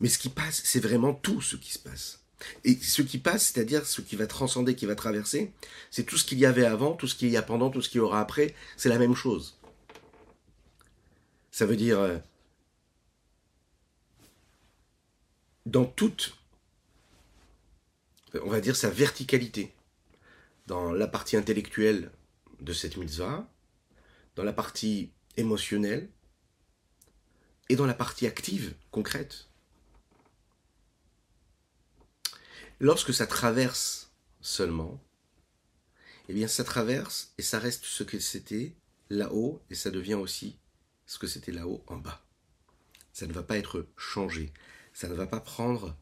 Mais 0.00 0.08
ce 0.08 0.18
qui 0.18 0.28
passe, 0.28 0.62
c'est 0.64 0.80
vraiment 0.80 1.12
tout 1.12 1.40
ce 1.40 1.56
qui 1.56 1.72
se 1.72 1.78
passe. 1.78 2.20
Et 2.64 2.76
ce 2.76 3.02
qui 3.02 3.18
passe, 3.18 3.46
c'est-à-dire 3.46 3.84
ce 3.84 4.00
qui 4.00 4.14
va 4.14 4.28
transcender, 4.28 4.76
qui 4.76 4.86
va 4.86 4.94
traverser, 4.94 5.52
c'est 5.90 6.04
tout 6.04 6.16
ce 6.16 6.24
qu'il 6.24 6.38
y 6.38 6.46
avait 6.46 6.64
avant, 6.64 6.92
tout 6.92 7.08
ce 7.08 7.16
qu'il 7.16 7.30
y 7.30 7.36
a 7.36 7.42
pendant, 7.42 7.70
tout 7.70 7.82
ce 7.82 7.88
qu'il 7.88 7.98
y 7.98 8.00
aura 8.00 8.20
après, 8.20 8.54
c'est 8.76 8.88
la 8.88 8.98
même 8.98 9.16
chose. 9.16 9.58
Ça 11.50 11.66
veut 11.66 11.76
dire 11.76 11.98
euh, 11.98 12.18
dans 15.68 15.84
toute, 15.84 16.34
on 18.42 18.48
va 18.48 18.60
dire, 18.60 18.74
sa 18.74 18.88
verticalité, 18.88 19.74
dans 20.66 20.92
la 20.92 21.06
partie 21.06 21.36
intellectuelle 21.36 22.10
de 22.60 22.72
cette 22.72 22.96
mitzvah, 22.96 23.46
dans 24.34 24.44
la 24.44 24.54
partie 24.54 25.12
émotionnelle 25.36 26.08
et 27.68 27.76
dans 27.76 27.84
la 27.84 27.92
partie 27.92 28.26
active, 28.26 28.74
concrète. 28.90 29.48
Lorsque 32.80 33.12
ça 33.12 33.26
traverse 33.26 34.10
seulement, 34.40 35.02
eh 36.30 36.32
bien 36.32 36.48
ça 36.48 36.64
traverse 36.64 37.34
et 37.36 37.42
ça 37.42 37.58
reste 37.58 37.84
ce 37.84 38.04
que 38.04 38.18
c'était 38.18 38.74
là-haut 39.10 39.60
et 39.68 39.74
ça 39.74 39.90
devient 39.90 40.14
aussi 40.14 40.58
ce 41.04 41.18
que 41.18 41.26
c'était 41.26 41.52
là-haut 41.52 41.84
en 41.88 41.96
bas. 41.96 42.24
Ça 43.12 43.26
ne 43.26 43.32
va 43.34 43.42
pas 43.42 43.58
être 43.58 43.86
changé. 43.98 44.52
Ça 44.98 45.06
ne 45.06 45.14
va 45.14 45.28
pas 45.28 45.38
prendre 45.38 45.96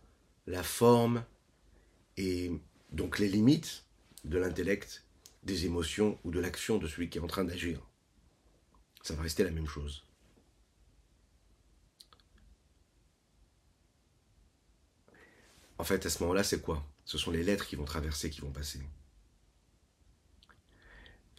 la 0.47 0.63
forme 0.63 1.23
et 2.17 2.51
donc 2.93 3.19
les 3.19 3.29
limites 3.29 3.85
de 4.25 4.39
l'intellect, 4.39 5.05
des 5.43 5.67
émotions 5.67 6.19
ou 6.25 6.31
de 6.31 6.41
l'action 6.41 6.79
de 6.79 6.89
celui 6.89 7.11
qui 7.11 7.19
est 7.19 7.21
en 7.21 7.27
train 7.27 7.45
d'agir. 7.45 7.87
Ça 9.03 9.15
va 9.15 9.21
rester 9.21 9.45
la 9.45 9.51
même 9.51 9.67
chose. 9.67 10.07
En 15.77 15.85
fait, 15.85 16.07
à 16.07 16.09
ce 16.09 16.23
moment-là, 16.23 16.43
c'est 16.43 16.63
quoi? 16.63 16.83
Ce 17.05 17.19
sont 17.19 17.33
les 17.33 17.43
lettres 17.43 17.67
qui 17.67 17.77
vont 17.77 17.85
traverser, 17.85 18.31
qui 18.31 18.41
vont 18.41 18.51
passer. 18.51 18.81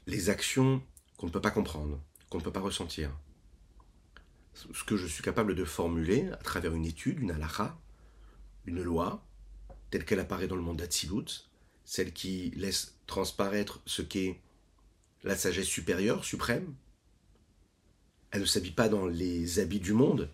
Les 0.06 0.30
actions 0.30 0.84
qu'on 1.18 1.26
ne 1.26 1.32
peut 1.32 1.42
pas 1.42 1.50
comprendre, 1.50 2.00
qu'on 2.30 2.38
ne 2.38 2.44
peut 2.44 2.54
pas 2.54 2.60
ressentir, 2.60 3.10
ce 4.74 4.84
que 4.84 4.98
je 4.98 5.08
suis 5.08 5.24
capable 5.24 5.56
de 5.56 5.64
formuler 5.64 6.30
à 6.32 6.38
travers 6.38 6.74
une 6.74 6.86
étude, 6.86 7.20
une 7.20 7.32
halakha, 7.32 7.78
une 8.66 8.82
loi, 8.82 9.24
telle 9.90 10.06
qu'elle 10.06 10.20
apparaît 10.20 10.48
dans 10.48 10.56
le 10.56 10.62
monde 10.62 10.78
d'Atsilut, 10.78 11.50
celle 11.86 12.12
qui 12.12 12.52
laisse 12.52 12.96
transparaître 13.06 13.82
ce 13.86 14.02
qu'est 14.02 14.42
la 15.24 15.36
sagesse 15.36 15.68
supérieure, 15.68 16.26
suprême. 16.26 16.74
Elle 18.32 18.42
ne 18.42 18.46
s'habille 18.46 18.72
pas 18.72 18.90
dans 18.90 19.06
les 19.06 19.60
habits 19.60 19.80
du 19.80 19.94
monde, 19.94 20.30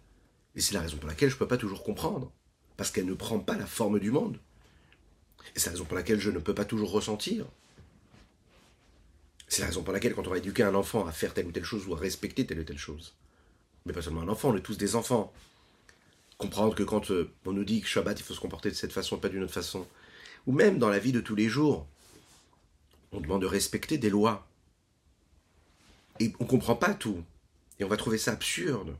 et 0.55 0.61
c'est 0.61 0.73
la 0.73 0.81
raison 0.81 0.97
pour 0.97 1.09
laquelle 1.09 1.29
je 1.29 1.35
ne 1.35 1.39
peux 1.39 1.47
pas 1.47 1.57
toujours 1.57 1.83
comprendre, 1.83 2.31
parce 2.77 2.91
qu'elle 2.91 3.05
ne 3.05 3.13
prend 3.13 3.39
pas 3.39 3.57
la 3.57 3.67
forme 3.67 3.99
du 3.99 4.11
monde. 4.11 4.39
Et 5.55 5.59
c'est 5.59 5.67
la 5.67 5.73
raison 5.73 5.85
pour 5.85 5.95
laquelle 5.95 6.19
je 6.19 6.31
ne 6.31 6.39
peux 6.39 6.55
pas 6.55 6.65
toujours 6.65 6.91
ressentir. 6.91 7.45
C'est 9.47 9.61
la 9.61 9.67
raison 9.67 9.83
pour 9.83 9.93
laquelle 9.93 10.15
quand 10.15 10.25
on 10.25 10.31
va 10.31 10.37
éduquer 10.37 10.63
un 10.63 10.73
enfant 10.73 11.05
à 11.05 11.11
faire 11.11 11.33
telle 11.33 11.45
ou 11.45 11.51
telle 11.51 11.63
chose 11.63 11.87
ou 11.87 11.93
à 11.93 11.99
respecter 11.99 12.47
telle 12.47 12.59
ou 12.59 12.63
telle 12.63 12.77
chose, 12.79 13.13
mais 13.85 13.93
pas 13.93 14.01
seulement 14.01 14.21
un 14.21 14.29
enfant, 14.29 14.49
on 14.49 14.57
est 14.57 14.61
tous 14.61 14.77
des 14.77 14.95
enfants. 14.95 15.33
Comprendre 16.37 16.75
que 16.75 16.83
quand 16.83 17.11
euh, 17.11 17.31
on 17.45 17.53
nous 17.53 17.65
dit 17.65 17.81
que 17.81 17.87
Shabbat, 17.87 18.19
il 18.19 18.23
faut 18.23 18.33
se 18.33 18.39
comporter 18.39 18.69
de 18.69 18.75
cette 18.75 18.93
façon, 18.93 19.17
pas 19.17 19.29
d'une 19.29 19.43
autre 19.43 19.53
façon, 19.53 19.87
ou 20.47 20.51
même 20.51 20.79
dans 20.79 20.89
la 20.89 20.99
vie 20.99 21.11
de 21.11 21.21
tous 21.21 21.35
les 21.35 21.47
jours, 21.47 21.87
on 23.11 23.21
demande 23.21 23.41
de 23.41 23.47
respecter 23.47 23.97
des 23.97 24.09
lois. 24.09 24.47
Et 26.19 26.33
on 26.39 26.43
ne 26.43 26.49
comprend 26.49 26.75
pas 26.75 26.93
tout. 26.93 27.23
Et 27.79 27.83
on 27.83 27.87
va 27.87 27.97
trouver 27.97 28.17
ça 28.17 28.31
absurde. 28.31 28.95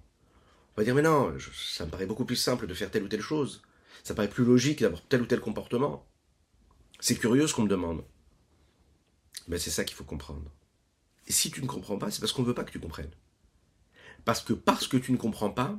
On 0.76 0.82
va 0.82 0.84
dire, 0.84 0.96
mais 0.96 1.02
non, 1.02 1.36
ça 1.54 1.86
me 1.86 1.92
paraît 1.92 2.06
beaucoup 2.06 2.26
plus 2.26 2.36
simple 2.36 2.68
de 2.68 2.74
faire 2.74 2.92
telle 2.92 3.04
ou 3.04 3.08
telle 3.08 3.22
chose. 3.22 3.62
Ça 4.04 4.16
paraît 4.16 4.30
plus 4.30 4.46
logique 4.46 4.82
d'avoir 4.82 5.02
tel 5.04 5.22
ou 5.22 5.26
tel 5.26 5.40
comportement. 5.40 6.06
C'est 7.00 7.16
curieux 7.16 7.48
ce 7.48 7.54
qu'on 7.54 7.64
me 7.64 7.70
demande. 7.70 8.04
Ben, 9.48 9.60
c'est 9.60 9.70
ça 9.70 9.84
qu'il 9.84 9.96
faut 9.96 10.04
comprendre. 10.04 10.50
Et 11.28 11.32
si 11.32 11.52
tu 11.52 11.62
ne 11.62 11.68
comprends 11.68 11.98
pas, 11.98 12.12
c'est 12.12 12.20
parce 12.20 12.32
qu'on 12.34 12.42
ne 12.42 12.48
veut 12.48 12.54
pas 12.54 12.64
que 12.64 12.72
tu 12.72 12.80
comprennes. 12.80 13.12
Parce 14.26 14.42
que 14.42 14.54
parce 14.54 14.88
que 14.88 14.98
tu 14.98 15.12
ne 15.12 15.18
comprends 15.18 15.50
pas, 15.50 15.78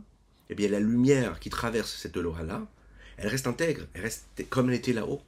eh 0.50 0.54
bien 0.54 0.68
la 0.68 0.80
lumière 0.80 1.40
qui 1.40 1.50
traverse 1.50 1.94
cette 1.94 2.16
loi-là, 2.16 2.66
elle 3.16 3.28
reste 3.28 3.46
intègre, 3.46 3.86
elle 3.94 4.02
reste 4.02 4.26
comme 4.50 4.68
elle 4.68 4.76
était 4.76 4.92
là-haut, 4.92 5.22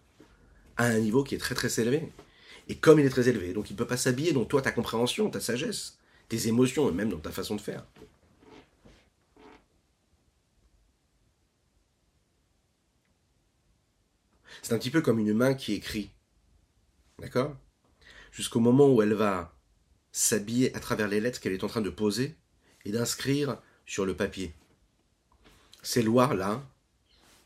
à 0.77 0.87
un 0.87 0.99
niveau 0.99 1.25
qui 1.25 1.35
est 1.35 1.39
très 1.39 1.55
très 1.55 1.81
élevé. 1.81 2.13
Et 2.69 2.77
comme 2.77 2.99
il 2.99 3.07
est 3.07 3.11
très 3.11 3.29
élevé, 3.29 3.53
donc 3.53 3.71
il 3.71 3.75
ne 3.75 3.79
peut 3.79 3.87
pas 3.87 3.97
s'habiller 3.97 4.33
dans 4.33 4.45
toi, 4.45 4.61
ta 4.61 4.73
compréhension, 4.73 5.31
ta 5.31 5.41
sagesse, 5.41 5.99
tes 6.29 6.49
émotions, 6.49 6.89
et 6.91 6.93
même 6.93 7.11
dans 7.11 7.19
ta 7.19 7.31
façon 7.31 7.55
de 7.55 7.61
faire. 7.61 7.85
C'est 14.63 14.75
un 14.75 14.79
petit 14.79 14.91
peu 14.91 15.01
comme 15.01 15.21
une 15.21 15.33
main 15.33 15.55
qui 15.55 15.75
écrit. 15.75 16.11
D'accord? 17.21 17.57
Jusqu'au 18.33 18.59
moment 18.59 18.93
où 18.93 19.01
elle 19.01 19.15
va 19.15 19.55
s'habiller 20.11 20.75
à 20.75 20.81
travers 20.81 21.09
les 21.09 21.21
lettres 21.21 21.41
qu'elle 21.41 21.53
est 21.53 21.63
en 21.63 21.69
train 21.69 21.83
de 21.83 21.91
poser, 21.91 22.37
et 22.87 22.93
d'inscrire 22.93 23.59
sur 23.85 24.07
le 24.07 24.15
papier 24.17 24.55
ces 25.83 26.03
lois-là, 26.03 26.65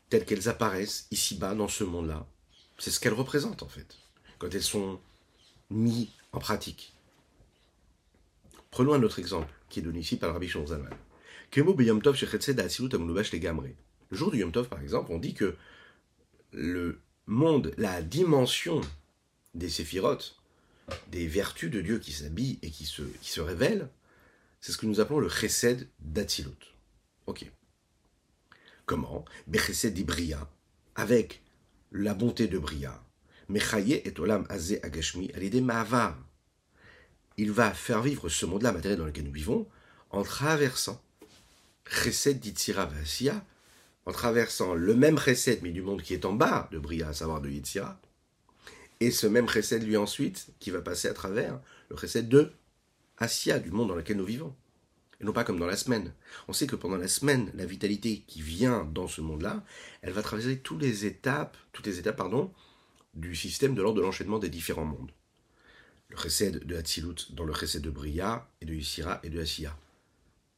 telles 0.09 0.25
qu'elles 0.25 0.49
apparaissent 0.49 1.07
ici-bas 1.11 1.53
dans 1.53 1.67
ce 1.67 1.83
monde-là. 1.83 2.25
C'est 2.79 2.89
ce 2.89 2.99
qu'elles 2.99 3.13
représentent 3.13 3.61
en 3.61 3.67
fait, 3.67 3.97
quand 4.39 4.53
elles 4.53 4.63
sont 4.63 4.99
mises 5.69 6.07
en 6.31 6.39
pratique. 6.39 6.93
Prenons 8.71 8.93
un 8.93 9.03
autre 9.03 9.19
exemple 9.19 9.53
qui 9.69 9.79
est 9.79 9.83
donné 9.83 9.99
ici 9.99 10.15
par 10.17 10.29
le 10.29 10.33
Rabbi 10.33 10.47
Shonzalman. 10.47 10.89
Le 11.55 11.63
jour 14.17 14.31
du 14.31 14.39
Yom 14.39 14.51
Tov, 14.51 14.67
par 14.69 14.81
exemple, 14.81 15.11
on 15.11 15.19
dit 15.19 15.33
que 15.33 15.55
le 16.51 16.99
monde, 17.27 17.73
la 17.77 18.01
dimension 18.01 18.81
des 19.53 19.69
séphirotes 19.69 20.41
des 21.11 21.27
vertus 21.27 21.69
de 21.71 21.81
Dieu 21.81 21.99
qui 21.99 22.11
s'habillent 22.11 22.59
et 22.61 22.71
qui 22.71 22.85
se, 22.85 23.03
qui 23.21 23.29
se 23.29 23.41
révèlent, 23.41 23.87
c'est 24.61 24.71
ce 24.71 24.77
que 24.77 24.85
nous 24.85 24.99
appelons 24.99 25.19
le 25.19 25.29
chesed 25.29 25.89
d'Atsilut. 25.99 26.75
Ok. 27.25 27.51
Comment? 28.85 29.25
Bechesed 29.47 29.93
d'Ibria, 29.93 30.49
avec 30.95 31.41
la 31.91 32.13
bonté 32.13 32.47
de 32.47 32.59
Bria. 32.59 33.03
Mechaye 33.49 33.93
et 33.93 34.13
Olam 34.17 34.45
Azé 34.49 34.81
Agashmi, 34.83 35.31
l'idée 35.35 35.61
Mahavar. 35.61 36.17
Il 37.37 37.51
va 37.51 37.73
faire 37.73 38.01
vivre 38.01 38.29
ce 38.29 38.45
monde-là 38.45 38.71
matériel 38.71 38.99
dans 38.99 39.05
lequel 39.05 39.25
nous 39.25 39.31
vivons 39.31 39.67
en 40.11 40.23
traversant 40.23 41.01
Chesed 41.85 42.39
d'Itzira 42.39 42.85
Vasia, 42.85 43.43
en 44.05 44.11
traversant 44.11 44.73
le 44.73 44.95
même 44.95 45.17
Chesed, 45.17 45.61
mais 45.63 45.71
du 45.71 45.81
monde 45.81 46.01
qui 46.01 46.13
est 46.13 46.25
en 46.25 46.33
bas 46.33 46.69
de 46.71 46.79
Bria, 46.79 47.09
à 47.09 47.13
savoir 47.13 47.41
de 47.41 47.49
Yitzira, 47.49 47.99
et 48.99 49.09
ce 49.09 49.25
même 49.25 49.49
Chesed, 49.49 49.83
lui, 49.83 49.97
ensuite, 49.97 50.47
qui 50.59 50.69
va 50.69 50.81
passer 50.81 51.07
à 51.07 51.13
travers 51.13 51.59
le 51.89 51.97
Chesed 51.97 52.29
de 52.29 52.53
Asia, 53.21 53.59
du 53.59 53.71
monde 53.71 53.89
dans 53.89 53.95
lequel 53.95 54.17
nous 54.17 54.25
vivons. 54.25 54.55
Et 55.19 55.23
non 55.23 55.33
pas 55.33 55.43
comme 55.43 55.59
dans 55.59 55.67
la 55.67 55.77
semaine. 55.77 56.13
On 56.47 56.53
sait 56.53 56.65
que 56.65 56.75
pendant 56.75 56.97
la 56.97 57.07
semaine, 57.07 57.51
la 57.53 57.65
vitalité 57.65 58.23
qui 58.27 58.41
vient 58.41 58.83
dans 58.85 59.07
ce 59.07 59.21
monde-là, 59.21 59.63
elle 60.01 60.13
va 60.13 60.23
traverser 60.23 60.57
toutes 60.57 60.81
les 60.81 61.05
étapes, 61.05 61.55
toutes 61.71 61.85
les 61.85 61.99
étapes, 61.99 62.17
pardon, 62.17 62.51
du 63.13 63.35
système 63.35 63.75
de 63.75 63.81
l'ordre 63.83 63.99
de 63.99 64.03
l'enchaînement 64.03 64.39
des 64.39 64.49
différents 64.49 64.85
mondes. 64.85 65.11
Le 66.09 66.17
Chesed 66.17 66.65
de 66.65 66.75
Hatzilut 66.75 67.33
dans 67.33 67.45
le 67.45 67.53
Chesed 67.53 67.83
de 67.83 67.91
Bria, 67.91 68.49
et 68.59 68.65
de 68.65 68.73
Yisira 68.73 69.19
et 69.21 69.29
de 69.29 69.39
Asia. 69.39 69.77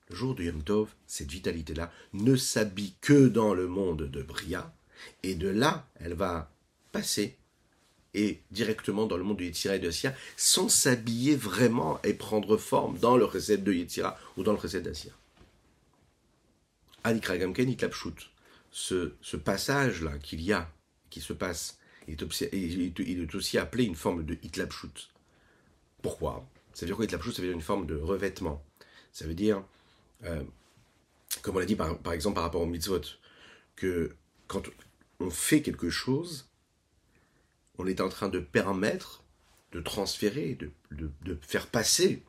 Le 0.10 0.16
jour 0.16 0.34
du 0.34 0.46
Yom 0.46 0.64
Tov, 0.64 0.96
cette 1.06 1.32
vitalité-là 1.32 1.92
ne 2.14 2.38
s'habille 2.38 2.96
que 3.02 3.28
dans 3.28 3.54
le 3.54 3.68
monde 3.68 4.10
de 4.10 4.24
Bria, 4.24 4.74
et 5.22 5.36
de 5.36 5.50
là, 5.50 5.90
elle 5.96 6.14
va 6.14 6.50
passer 6.94 7.38
et 8.14 8.40
directement 8.52 9.06
dans 9.06 9.18
le 9.18 9.24
monde 9.24 9.38
de 9.38 9.46
Yetzira 9.46 9.76
et 9.76 9.80
de 9.80 9.92
sans 10.38 10.70
s'habiller 10.70 11.36
vraiment 11.36 12.00
et 12.04 12.14
prendre 12.14 12.58
forme 12.58 12.98
dans 13.00 13.18
le 13.18 13.26
recette 13.26 13.64
de 13.64 13.74
Yetzira 13.74 14.18
ou 14.38 14.44
dans 14.44 14.52
le 14.52 14.60
recette 14.60 14.84
d'Assia. 14.84 15.12
Anikragamken 17.04 17.76
ce, 18.72 19.14
ce 19.22 19.38
passage-là 19.38 20.18
qu'il 20.20 20.42
y 20.42 20.54
a, 20.54 20.72
qui 21.10 21.22
se 21.22 21.34
passe, 21.34 21.78
il 22.08 22.14
est, 22.14 23.36
aussi 23.36 23.58
appelé 23.58 23.86
une 23.86 23.96
forme 23.96 24.26
de 24.26 24.38
Hitlapshut. 24.42 25.10
Pourquoi? 26.02 26.46
Ça 26.74 26.82
veut 26.82 26.88
dire 26.88 26.96
quoi 26.96 27.06
Hitlapshut 27.06 27.34
Ça 27.34 27.42
veut 27.42 27.48
dire 27.50 27.56
une 27.56 27.62
forme 27.62 27.86
de 27.86 27.96
revêtement. 27.96 28.64
Ça 29.12 29.26
veut 29.26 29.36
dire, 29.36 29.64
euh, 30.24 30.44
comme 31.42 31.56
on 31.56 31.60
l'a 31.60 31.66
dit 31.66 31.76
par, 31.76 31.98
par 32.00 32.14
exemple 32.14 32.36
par 32.36 32.44
rapport 32.44 32.62
au 32.62 32.66
mitzvot, 32.66 33.02
que 33.76 34.16
quand 34.48 34.64
on 35.20 35.30
fait 35.30 35.62
quelque 35.62 35.90
chose, 35.90 36.50
on 37.78 37.88
est 37.88 38.02
en 38.02 38.10
train 38.10 38.30
de 38.30 38.40
permettre, 38.40 39.24
de 39.72 39.82
transférer, 39.82 40.58
de, 40.92 41.40
faire 41.42 41.68
passer 41.68 42.24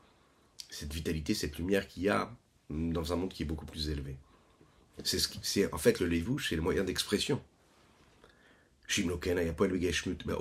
cette 0.70 0.92
vitalité, 0.92 1.34
cette 1.34 1.58
lumière 1.58 1.86
qu'il 1.86 2.04
y 2.04 2.08
a 2.08 2.34
dans 2.70 3.12
un 3.12 3.16
monde 3.16 3.32
qui 3.32 3.42
est 3.42 3.46
beaucoup 3.46 3.66
plus 3.66 3.90
élevé. 3.90 4.16
C'est 5.02 5.18
ce 5.18 5.74
en 5.74 5.78
fait 5.78 6.00
le 6.00 6.06
lévouche, 6.06 6.48
c'est 6.48 6.56
le 6.56 6.62
moyen 6.62 6.84
d'expression. 6.84 7.42
Ben, 10.24 10.36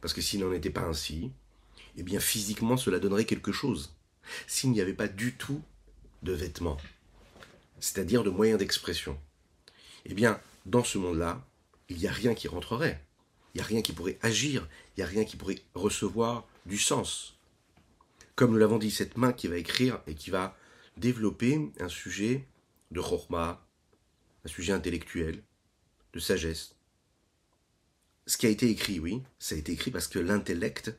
Parce 0.00 0.14
que 0.14 0.20
s'il 0.20 0.40
n'en 0.40 0.52
était 0.52 0.70
pas 0.70 0.82
ainsi, 0.82 1.32
eh 1.96 2.02
bien 2.02 2.20
physiquement 2.20 2.76
cela 2.76 2.98
donnerait 2.98 3.24
quelque 3.24 3.52
chose. 3.52 3.94
S'il 4.46 4.70
n'y 4.70 4.80
avait 4.80 4.94
pas 4.94 5.08
du 5.08 5.34
tout 5.34 5.62
de 6.22 6.32
vêtements, 6.32 6.78
c'est-à-dire 7.80 8.22
de 8.22 8.30
moyens 8.30 8.58
d'expression, 8.58 9.18
eh 10.04 10.14
bien 10.14 10.40
dans 10.66 10.84
ce 10.84 10.98
monde-là, 10.98 11.44
il 11.88 11.96
n'y 11.96 12.06
a 12.06 12.12
rien 12.12 12.34
qui 12.34 12.46
rentrerait. 12.46 13.04
Il 13.54 13.58
n'y 13.58 13.62
a 13.62 13.66
rien 13.66 13.82
qui 13.82 13.92
pourrait 13.92 14.18
agir, 14.22 14.68
il 14.96 15.00
n'y 15.00 15.04
a 15.04 15.06
rien 15.06 15.24
qui 15.24 15.36
pourrait 15.36 15.62
recevoir 15.74 16.46
du 16.66 16.78
sens. 16.78 17.36
Comme 18.36 18.52
nous 18.52 18.58
l'avons 18.58 18.78
dit, 18.78 18.90
cette 18.90 19.16
main 19.16 19.32
qui 19.32 19.48
va 19.48 19.56
écrire 19.56 20.00
et 20.06 20.14
qui 20.14 20.30
va 20.30 20.56
développer 20.96 21.70
un 21.80 21.88
sujet 21.88 22.46
de 22.90 23.00
chorma, 23.00 23.66
un 24.44 24.48
sujet 24.48 24.72
intellectuel, 24.72 25.42
de 26.12 26.18
sagesse. 26.18 26.74
Ce 28.26 28.36
qui 28.36 28.46
a 28.46 28.50
été 28.50 28.70
écrit, 28.70 29.00
oui, 29.00 29.22
ça 29.38 29.54
a 29.54 29.58
été 29.58 29.72
écrit 29.72 29.90
parce 29.90 30.08
que 30.08 30.18
l'intellect 30.18 30.96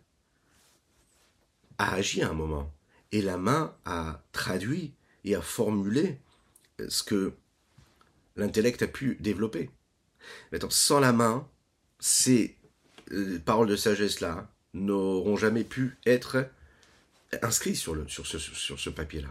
a 1.78 1.94
agi 1.94 2.22
à 2.22 2.30
un 2.30 2.34
moment. 2.34 2.74
Et 3.12 3.22
la 3.22 3.38
main 3.38 3.76
a 3.86 4.24
traduit 4.32 4.94
et 5.24 5.36
a 5.36 5.42
formulé 5.42 6.20
ce 6.88 7.04
que 7.04 7.34
l'intellect 8.36 8.82
a 8.82 8.88
pu 8.88 9.18
développer. 9.20 9.70
Maintenant, 10.52 10.70
sans 10.70 11.00
la 11.00 11.14
main, 11.14 11.48
ces 12.02 12.58
euh, 13.14 13.40
paroles 13.40 13.70
de 13.70 13.78
sagesse-là 13.78 14.52
n'auront 14.74 15.38
jamais 15.38 15.64
pu 15.64 15.98
être 16.06 16.50
inscrites 17.42 17.78
sur, 17.78 17.96
le, 17.96 18.08
sur 18.10 18.28
ce, 18.28 18.38
sur 18.40 18.80
ce 18.80 18.90
papier-là. 18.90 19.30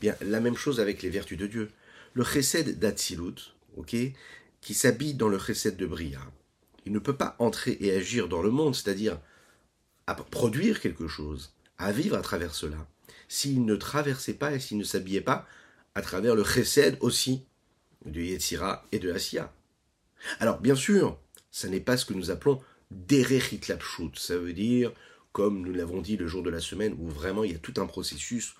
Bien, 0.00 0.14
la 0.20 0.38
même 0.38 0.56
chose 0.56 0.78
avec 0.78 1.02
les 1.02 1.10
vertus 1.10 1.38
de 1.38 1.46
Dieu. 1.46 1.70
Le 2.14 2.22
chesed 2.22 2.78
d'Atsilut, 2.78 3.54
qui 3.86 4.74
s'habille 4.74 5.14
dans 5.14 5.28
le 5.28 5.38
chesed 5.38 5.76
de 5.76 5.86
Bria, 5.86 6.20
il 6.84 6.92
ne 6.92 6.98
peut 6.98 7.16
pas 7.16 7.36
entrer 7.38 7.78
et 7.80 7.96
agir 7.96 8.28
dans 8.28 8.42
le 8.42 8.50
monde, 8.50 8.74
c'est-à-dire 8.74 9.18
à 10.06 10.14
produire 10.14 10.80
quelque 10.80 11.08
chose, 11.08 11.54
à 11.78 11.90
vivre 11.90 12.16
à 12.16 12.20
travers 12.20 12.54
cela, 12.54 12.86
s'il 13.28 13.64
ne 13.64 13.76
traversait 13.76 14.34
pas 14.34 14.52
et 14.52 14.60
s'il 14.60 14.76
ne 14.76 14.84
s'habillait 14.84 15.22
pas 15.22 15.46
à 15.94 16.02
travers 16.02 16.34
le 16.34 16.44
chesed 16.44 16.98
aussi 17.00 17.46
de 18.04 18.20
Yetzira 18.20 18.86
et 18.92 18.98
de 18.98 19.10
Assia. 19.10 19.54
Alors, 20.38 20.60
bien 20.60 20.74
sûr, 20.74 21.18
ça 21.52 21.68
n'est 21.68 21.80
pas 21.80 21.96
ce 21.96 22.04
que 22.04 22.14
nous 22.14 22.30
appelons 22.30 22.60
derechitlapshut. 22.90 24.18
Ça 24.18 24.36
veut 24.36 24.54
dire, 24.54 24.92
comme 25.32 25.62
nous 25.62 25.72
l'avons 25.72 26.00
dit 26.00 26.16
le 26.16 26.26
jour 26.26 26.42
de 26.42 26.50
la 26.50 26.60
semaine, 26.60 26.96
où 26.98 27.08
vraiment 27.08 27.44
il 27.44 27.52
y 27.52 27.54
a 27.54 27.58
tout 27.58 27.74
un 27.76 27.86
processus 27.86 28.54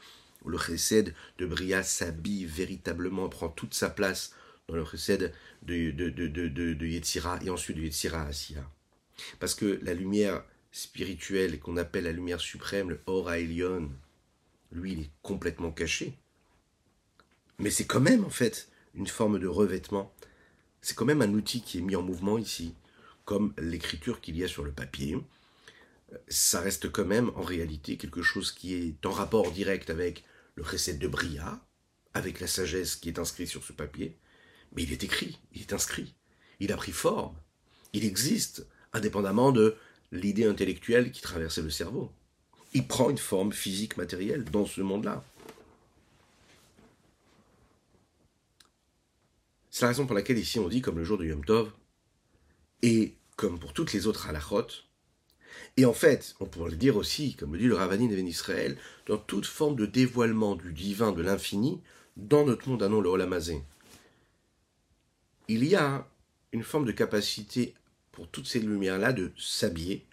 où 0.44 0.50
le 0.50 0.59
chesed 0.59 1.14
de 1.38 1.46
Bria 1.46 1.83
s'habille 1.83 2.44
véritablement, 2.44 3.28
prend 3.28 3.48
toute 3.48 3.74
sa 3.74 3.90
place 3.90 4.35
dans 4.68 4.76
le 4.76 4.85
chesed 4.85 5.33
de, 5.62 5.90
de, 5.90 6.11
de, 6.11 6.48
de, 6.48 6.87
Yetzira 6.87 7.38
et 7.42 7.50
ensuite 7.50 7.76
de 7.76 7.83
Yetzira 7.83 8.22
à 8.22 8.31
Parce 9.40 9.55
que 9.55 9.81
la 9.83 9.94
lumière 9.94 10.44
spirituelle 10.70 11.61
qu'on 11.61 11.76
appelle 11.76 12.05
la 12.05 12.12
lumière 12.12 12.40
suprême, 12.40 12.90
le 12.90 13.00
Ora 13.07 13.38
Elion, 13.38 13.90
lui, 14.70 14.92
il 14.92 15.00
est 15.00 15.11
complètement 15.22 15.70
caché. 15.70 16.18
Mais 17.59 17.70
c'est 17.70 17.87
quand 17.87 18.00
même, 18.00 18.24
en 18.24 18.31
fait, 18.31 18.68
une 18.94 19.07
forme 19.07 19.38
de 19.38 19.46
revêtement. 19.46 20.12
C'est 20.81 20.96
quand 20.96 21.05
même 21.05 21.22
un 21.22 21.33
outil 21.33 21.62
qui 21.62 21.78
est 21.78 21.83
mis 21.83 21.94
en 21.94 22.02
mouvement 22.02 22.38
ici 22.38 22.74
comme 23.24 23.54
l'écriture 23.58 24.20
qu'il 24.20 24.37
y 24.37 24.44
a 24.44 24.48
sur 24.48 24.64
le 24.64 24.72
papier. 24.72 25.16
Ça 26.28 26.61
reste 26.61 26.90
quand 26.90 27.04
même 27.04 27.30
en 27.37 27.42
réalité 27.42 27.96
quelque 27.96 28.22
chose 28.22 28.52
qui 28.52 28.74
est 28.74 29.06
en 29.06 29.12
rapport 29.12 29.50
direct 29.52 29.90
avec 29.90 30.24
le 30.54 30.62
recette 30.62 30.98
de 30.98 31.08
Bria, 31.08 31.64
avec 32.14 32.40
la 32.40 32.46
sagesse 32.46 32.96
qui 32.96 33.08
est 33.08 33.18
inscrite 33.18 33.48
sur 33.48 33.64
ce 33.64 33.72
papier, 33.72 34.18
mais 34.74 34.82
il 34.82 34.92
est 34.92 35.04
écrit, 35.04 35.38
il 35.52 35.62
est 35.62 35.72
inscrit, 35.72 36.14
il 36.61 36.72
a 36.72 36.76
pris 36.76 36.92
forme, 36.92 37.37
il 37.92 38.04
existe, 38.04 38.66
indépendamment 38.92 39.52
de 39.52 39.76
l'idée 40.11 40.44
intellectuelle 40.44 41.11
qui 41.11 41.22
traversait 41.22 41.62
le 41.62 41.70
cerveau. 41.70 42.12
Il 42.74 42.87
prend 42.87 43.11
une 43.11 43.18
forme 43.18 43.52
physique 43.52 43.96
matérielle 43.96 44.44
dans 44.44 44.66
ce 44.66 44.80
monde-là. 44.80 45.24
C'est 49.70 49.82
la 49.82 49.88
raison 49.88 50.06
pour 50.06 50.14
laquelle 50.14 50.38
ici 50.38 50.58
on 50.58 50.68
dit, 50.68 50.82
comme 50.82 50.98
le 50.98 51.04
jour 51.04 51.16
de 51.16 51.24
Yom 51.24 51.44
Tov, 51.44 51.72
et 52.83 53.14
comme 53.37 53.59
pour 53.59 53.73
toutes 53.73 53.92
les 53.92 54.07
autres 54.07 54.29
halachot, 54.29 54.66
et 55.77 55.85
en 55.85 55.92
fait, 55.92 56.35
on 56.40 56.47
pourrait 56.47 56.71
le 56.71 56.77
dire 56.77 56.97
aussi, 56.97 57.35
comme 57.35 57.53
le 57.53 57.59
dit 57.59 57.66
le 57.66 57.75
Ravani 57.75 58.09
de 58.09 58.16
Israël, 58.16 58.77
dans 59.07 59.18
toute 59.18 59.47
forme 59.47 59.77
de 59.77 59.87
dévoilement 59.87 60.55
du 60.55 60.73
divin, 60.73 61.12
de 61.12 61.23
l'infini, 61.23 61.81
dans 62.16 62.45
notre 62.45 62.68
monde, 62.68 62.83
non 62.83 63.01
le 63.01 63.09
Olamazé. 63.09 63.62
Il 65.49 65.64
y 65.64 65.75
a 65.75 66.07
une 66.53 66.62
forme 66.62 66.85
de 66.85 66.92
capacité 66.92 67.75
pour 68.12 68.29
toutes 68.29 68.47
ces 68.47 68.61
lumières-là 68.61 69.12
de 69.12 69.33
s'habiller 69.38 70.07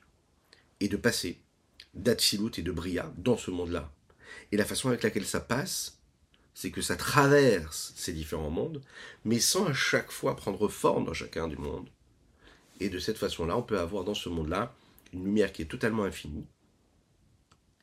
et 0.80 0.88
de 0.88 0.98
passer 0.98 1.42
d'Atsilut 1.94 2.52
et 2.58 2.62
de 2.62 2.72
Bria 2.72 3.12
dans 3.18 3.38
ce 3.38 3.52
monde-là. 3.52 3.92
Et 4.52 4.58
la 4.58 4.66
façon 4.66 4.90
avec 4.90 5.04
laquelle 5.04 5.26
ça 5.26 5.42
passe, 5.42 6.00
c'est 6.54 6.72
que 6.72 6.82
ça 6.82 6.96
traverse 6.96 7.94
ces 7.96 8.14
différents 8.14 8.50
mondes, 8.50 8.82
mais 9.26 9.40
sans 9.40 9.66
à 9.66 9.74
chaque 9.74 10.12
fois 10.12 10.36
prendre 10.36 10.68
forme 10.68 11.06
dans 11.06 11.14
chacun 11.14 11.48
du 11.48 11.58
monde. 11.58 11.90
Et 12.80 12.89
de 12.89 13.00
cette 13.00 13.18
façon-là, 13.18 13.58
on 13.58 13.62
peut 13.62 13.80
avoir 13.80 14.04
dans 14.04 14.13
ce 14.13 14.30
monde-là 14.30 14.74
une 15.13 15.26
lumière 15.26 15.52
qui 15.52 15.62
est 15.62 15.65
totalement 15.65 16.04
infinie 16.04 16.46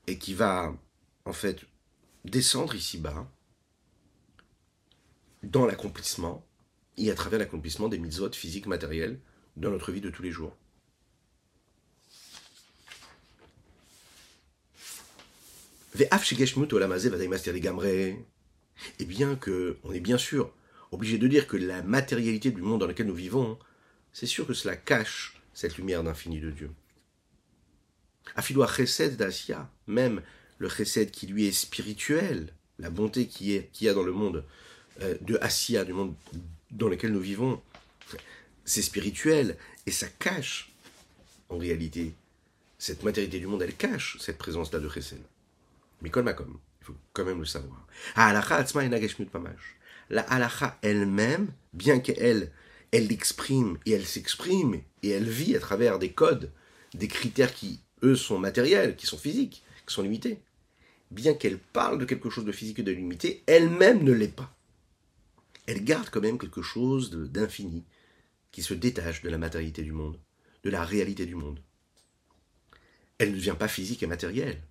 et 0.07 0.19
qui 0.19 0.35
va 0.35 0.75
en 1.25 1.33
fait 1.33 1.65
descendre 2.25 2.75
ici-bas 2.75 3.31
dans 5.43 5.67
l'accomplissement 5.67 6.47
et 6.97 7.11
à 7.11 7.15
travers 7.15 7.39
l'accomplissement 7.39 7.89
des 7.89 7.99
mitzvot 7.99 8.33
physiques 8.33 8.67
matériels 8.67 9.21
dans 9.57 9.71
notre 9.71 9.93
vie 9.93 10.01
de 10.01 10.11
tous 10.11 10.23
les 10.23 10.31
jours. 10.31 10.57
Et 18.99 19.05
bien 19.05 19.37
que, 19.37 19.79
on 19.85 19.93
est 19.93 20.01
bien 20.01 20.19
sûr 20.19 20.53
obligé 20.93 21.19
de 21.19 21.27
dire 21.27 21.47
que 21.47 21.57
la 21.57 21.83
matérialité 21.83 22.51
du 22.51 22.61
monde 22.61 22.81
dans 22.81 22.87
lequel 22.87 23.07
nous 23.07 23.15
vivons 23.15 23.59
c'est 24.17 24.25
sûr 24.25 24.47
que 24.47 24.55
cela 24.55 24.77
cache 24.77 25.39
cette 25.53 25.77
lumière 25.77 26.03
d'infini 26.03 26.41
de 26.41 26.51
Dieu. 26.51 26.71
Afilua 28.35 28.67
chesed 28.67 29.19
d'Asia, 29.19 29.71
même 29.87 30.23
le 30.57 30.71
chesed 30.71 31.11
qui 31.11 31.27
lui 31.27 31.45
est 31.45 31.53
spirituel, 31.53 32.55
la 32.79 32.89
bonté 32.89 33.27
qui 33.27 33.53
est 33.53 33.69
qu'il 33.75 33.89
y 33.89 33.91
a 33.91 33.93
dans 33.93 34.03
le 34.03 34.13
monde 34.13 34.43
euh, 35.03 35.19
de 35.21 35.37
Asia, 35.43 35.85
du 35.85 35.93
monde 35.93 36.15
dans 36.71 36.89
lequel 36.89 37.13
nous 37.13 37.21
vivons, 37.21 37.61
c'est 38.65 38.81
spirituel 38.81 39.59
et 39.85 39.91
ça 39.91 40.07
cache, 40.09 40.73
en 41.51 41.59
réalité, 41.59 42.15
cette 42.79 43.03
matérialité 43.03 43.39
du 43.39 43.47
monde, 43.47 43.61
elle 43.61 43.75
cache 43.75 44.17
cette 44.19 44.39
présence-là 44.39 44.79
de 44.79 44.89
chesed. 44.89 45.21
Mais 46.01 46.09
comme 46.09 46.27
il 46.27 46.87
faut 46.87 46.97
quand 47.13 47.27
même 47.27 47.41
le 47.41 47.45
savoir. 47.45 47.87
La 50.09 50.23
halacha 50.23 50.79
elle-même, 50.81 51.53
bien 51.75 52.01
qu'elle 52.01 52.51
elle 52.93 53.09
l'exprime 53.09 53.79
et 53.87 53.93
elle 53.93 54.07
s'exprime 54.07 54.81
et 55.03 55.11
elle 55.11 55.29
vit 55.29 55.57
à 55.57 55.61
travers 55.61 55.99
des 55.99 56.13
codes, 56.13 56.53
des 56.95 57.09
critères 57.09 57.55
qui, 57.55 57.81
eux, 58.03 58.17
sont 58.17 58.39
matériels, 58.39 58.97
qui 58.97 59.07
sont 59.07 59.19
physiques, 59.19 59.63
qui 59.87 59.95
sont 59.95 60.03
limités, 60.03 60.41
bien 61.11 61.35
qu'elle 61.35 61.59
parle 61.59 61.99
de 61.99 62.05
quelque 62.05 62.31
chose 62.31 62.45
de 62.45 62.53
physique 62.53 62.79
et 62.79 62.85
de 62.85 62.93
limité, 62.93 63.43
elle-même 63.47 64.03
ne 64.03 64.13
l'est 64.13 64.29
pas. 64.29 64.57
Elle 65.67 65.85
garde 65.85 66.11
quand 66.11 66.21
même 66.21 66.39
quelque 66.39 66.63
chose 66.63 67.11
d'infini 67.11 67.85
qui 68.53 68.63
se 68.63 68.75
détache 68.75 69.23
de 69.23 69.29
la 69.29 69.39
matérialité 69.39 69.83
du 69.83 69.93
monde, 69.93 70.19
de 70.63 70.71
la 70.71 70.85
réalité 70.85 71.27
du 71.27 71.35
monde. 71.35 71.61
Elle 73.19 73.31
ne 73.31 73.37
devient 73.37 73.57
pas 73.59 73.69
physique 73.69 74.03
et 74.03 74.07
matérielle. 74.07 74.63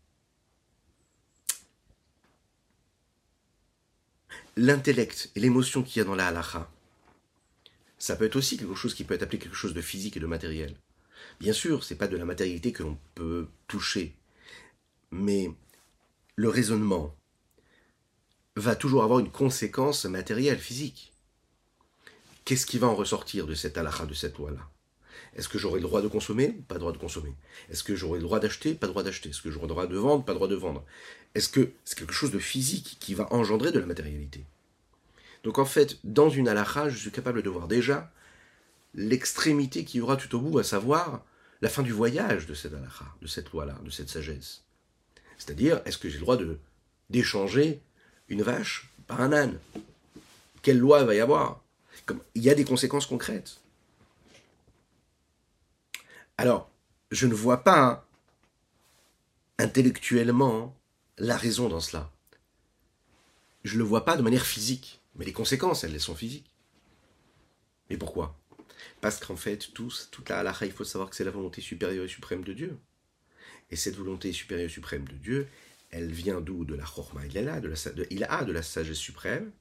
L'intellect 4.57 5.31
et 5.35 5.39
l'émotion 5.41 5.83
qu'il 5.83 5.99
y 5.99 6.01
a 6.01 6.05
dans 6.05 6.15
la 6.15 6.27
halacha, 6.27 6.71
ça 8.05 8.15
peut 8.15 8.25
être 8.25 8.35
aussi 8.35 8.55
quelque 8.57 8.75
chose 8.75 8.93
qui 8.93 9.03
peut 9.03 9.15
être 9.15 9.23
appelé 9.23 9.39
quelque 9.39 9.55
chose 9.55 9.73
de 9.73 9.81
physique 9.81 10.15
et 10.15 10.19
de 10.19 10.27
matériel. 10.27 10.75
Bien 11.39 11.53
sûr, 11.53 11.83
c'est 11.83 11.95
pas 11.95 12.07
de 12.07 12.15
la 12.15 12.23
matérialité 12.23 12.71
que 12.71 12.83
l'on 12.83 12.99
peut 13.15 13.47
toucher, 13.67 14.15
mais 15.09 15.49
le 16.35 16.49
raisonnement 16.49 17.15
va 18.57 18.75
toujours 18.75 19.03
avoir 19.03 19.17
une 19.17 19.31
conséquence 19.31 20.05
matérielle, 20.05 20.59
physique. 20.59 21.13
Qu'est-ce 22.43 22.67
qui 22.67 22.77
va 22.77 22.85
en 22.85 22.93
ressortir 22.93 23.47
de 23.47 23.55
cette 23.55 23.75
halakha, 23.75 24.05
de 24.05 24.13
cette 24.13 24.37
loi-là? 24.37 24.69
Est-ce 25.35 25.49
que 25.49 25.57
j'aurai 25.57 25.79
le 25.79 25.87
droit 25.87 26.03
de 26.03 26.07
consommer 26.07 26.49
Pas 26.67 26.75
le 26.75 26.81
droit 26.81 26.91
de 26.91 26.99
consommer? 26.99 27.33
Est-ce 27.71 27.83
que 27.83 27.95
j'aurai 27.95 28.19
le 28.19 28.25
droit 28.25 28.39
d'acheter 28.39 28.75
Pas 28.75 28.85
le 28.85 28.93
droit 28.93 29.01
d'acheter? 29.01 29.29
Est-ce 29.29 29.41
que 29.41 29.49
j'aurai 29.49 29.65
le 29.65 29.69
droit 29.73 29.87
de 29.87 29.97
vendre 29.97 30.23
Pas 30.23 30.33
le 30.33 30.37
droit 30.37 30.47
de 30.47 30.53
vendre? 30.53 30.85
Est-ce 31.33 31.49
que 31.49 31.71
c'est 31.83 31.97
quelque 31.97 32.13
chose 32.13 32.31
de 32.31 32.37
physique 32.37 32.97
qui 32.99 33.15
va 33.15 33.33
engendrer 33.33 33.71
de 33.71 33.79
la 33.79 33.87
matérialité? 33.87 34.45
Donc 35.45 35.59
en 35.59 35.65
fait, 35.65 35.99
dans 36.03 36.27
une 36.27 36.47
halakha, 36.47 36.89
je 36.89 36.97
suis 36.97 37.11
capable 37.11 37.43
de 37.43 37.49
voir 37.51 37.67
déjà 37.67 38.11
l'extrémité 38.95 39.85
qui 39.85 39.99
y 39.99 40.01
aura 40.01 40.17
tout 40.17 40.35
au 40.35 40.39
bout, 40.39 40.57
à 40.57 40.63
savoir 40.63 41.23
la 41.61 41.69
fin 41.69 41.83
du 41.83 41.91
voyage 41.91 42.47
de 42.47 42.55
cette 42.55 42.73
halakha, 42.73 43.05
de 43.21 43.27
cette 43.27 43.51
loi-là, 43.51 43.77
de 43.83 43.91
cette 43.91 44.09
sagesse. 44.09 44.63
C'est-à-dire, 45.37 45.83
est-ce 45.85 45.99
que 45.99 46.09
j'ai 46.09 46.17
le 46.17 46.21
droit 46.21 46.37
d'échanger 47.11 47.83
une 48.27 48.41
vache 48.41 48.89
par 49.05 49.21
un 49.21 49.33
âne? 49.33 49.59
Quelle 50.63 50.79
loi 50.79 51.03
va 51.03 51.13
y 51.13 51.19
avoir? 51.19 51.61
Il 52.33 52.41
y 52.41 52.49
a 52.49 52.55
des 52.55 52.65
conséquences 52.65 53.05
concrètes. 53.05 53.61
Alors, 56.39 56.71
je 57.11 57.27
ne 57.27 57.35
vois 57.35 57.63
pas 57.63 58.07
intellectuellement 59.59 60.75
la 61.19 61.37
raison 61.37 61.69
dans 61.69 61.81
cela. 61.81 62.11
Je 63.63 63.75
ne 63.75 63.79
le 63.79 63.83
vois 63.83 64.05
pas 64.05 64.17
de 64.17 64.23
manière 64.23 64.45
physique. 64.45 65.01
Mais 65.15 65.25
les 65.25 65.33
conséquences, 65.33 65.83
elles, 65.83 65.99
sont 65.99 66.15
physiques. 66.15 66.51
Mais 67.89 67.97
pourquoi? 67.97 68.37
Parce 69.01 69.19
qu'en 69.19 69.35
fait, 69.35 69.73
tous, 69.73 70.09
toute 70.11 70.29
la 70.29 70.39
halakha, 70.39 70.65
il 70.65 70.71
faut 70.71 70.83
savoir 70.83 71.09
que 71.09 71.15
c'est 71.15 71.23
la 71.23 71.31
volonté 71.31 71.61
supérieure 71.61 72.05
et 72.05 72.09
suprême 72.09 72.43
de 72.43 72.53
Dieu. 72.53 72.77
Et 73.71 73.75
cette 73.75 73.95
volonté 73.95 74.31
supérieure 74.33 74.69
et 74.69 74.73
suprême 74.73 75.07
de 75.07 75.15
Dieu, 75.15 75.47
elle 75.91 76.11
vient 76.11 76.41
d'où? 76.41 76.65
De 76.65 76.75
la 76.75 76.83
chorma 76.83 77.25
il 77.25 77.37
a, 77.37 77.59
de 77.59 77.67
la, 77.67 77.75
il 78.09 78.23
a 78.23 78.43
de 78.43 78.51
la 78.51 78.61
sagesse 78.61 78.97
suprême, 78.97 79.51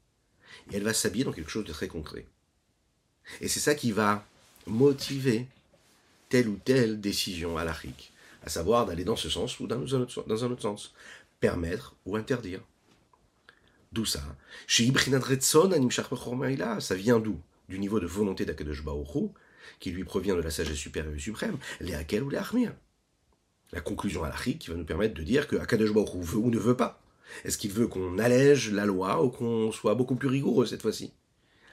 et 0.70 0.76
elle 0.76 0.82
va 0.82 0.94
s'habiller 0.94 1.24
dans 1.24 1.32
quelque 1.32 1.50
chose 1.50 1.64
de 1.64 1.72
très 1.72 1.88
concret. 1.88 2.26
Et 3.40 3.48
c'est 3.48 3.60
ça 3.60 3.74
qui 3.74 3.92
va 3.92 4.26
motiver 4.66 5.46
telle 6.28 6.48
ou 6.48 6.56
telle 6.56 7.00
décision 7.00 7.56
halachique, 7.56 8.12
à 8.42 8.48
savoir 8.48 8.86
d'aller 8.86 9.04
dans 9.04 9.16
ce 9.16 9.30
sens 9.30 9.60
ou 9.60 9.66
dans 9.66 9.94
un 9.94 10.00
autre 10.50 10.62
sens, 10.62 10.94
permettre 11.40 11.94
ou 12.04 12.16
interdire. 12.16 12.60
D'où 13.94 14.04
ça 14.04 14.24
Ça 16.80 16.94
vient 16.96 17.20
d'où? 17.20 17.40
Du 17.68 17.78
niveau 17.78 18.00
de 18.00 18.06
volonté 18.06 18.44
d'Akadosh 18.44 18.82
Baoru, 18.82 19.28
qui 19.78 19.92
lui 19.92 20.02
provient 20.02 20.34
de 20.34 20.40
la 20.40 20.50
sagesse 20.50 20.76
supérieure 20.76 21.14
et 21.14 21.20
suprême, 21.20 21.58
les 21.80 21.94
Akel 21.94 22.24
ou 22.24 22.28
les 22.28 22.38
Armir. 22.38 22.72
La 23.70 23.80
conclusion 23.80 24.24
halachique 24.24 24.58
qui 24.58 24.70
va 24.70 24.76
nous 24.76 24.84
permettre 24.84 25.14
de 25.14 25.22
dire 25.22 25.46
que 25.46 25.54
Akadosh 25.54 25.92
Baoru 25.92 26.20
veut 26.22 26.38
ou 26.38 26.50
ne 26.50 26.58
veut 26.58 26.76
pas. 26.76 27.00
Est-ce 27.44 27.56
qu'il 27.56 27.70
veut 27.70 27.86
qu'on 27.86 28.18
allège 28.18 28.72
la 28.72 28.84
loi 28.84 29.22
ou 29.22 29.30
qu'on 29.30 29.70
soit 29.70 29.94
beaucoup 29.94 30.16
plus 30.16 30.28
rigoureux 30.28 30.66
cette 30.66 30.82
fois-ci? 30.82 31.12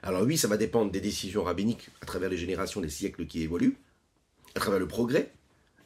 Alors 0.03 0.21
oui, 0.21 0.37
ça 0.37 0.47
va 0.47 0.57
dépendre 0.57 0.91
des 0.91 1.01
décisions 1.01 1.43
rabbiniques 1.43 1.89
à 2.01 2.05
travers 2.05 2.29
les 2.29 2.37
générations 2.37 2.81
des 2.81 2.89
siècles 2.89 3.25
qui 3.25 3.41
évoluent, 3.41 3.77
à 4.53 4.59
travers 4.59 4.79
le 4.79 4.87
progrès. 4.87 5.33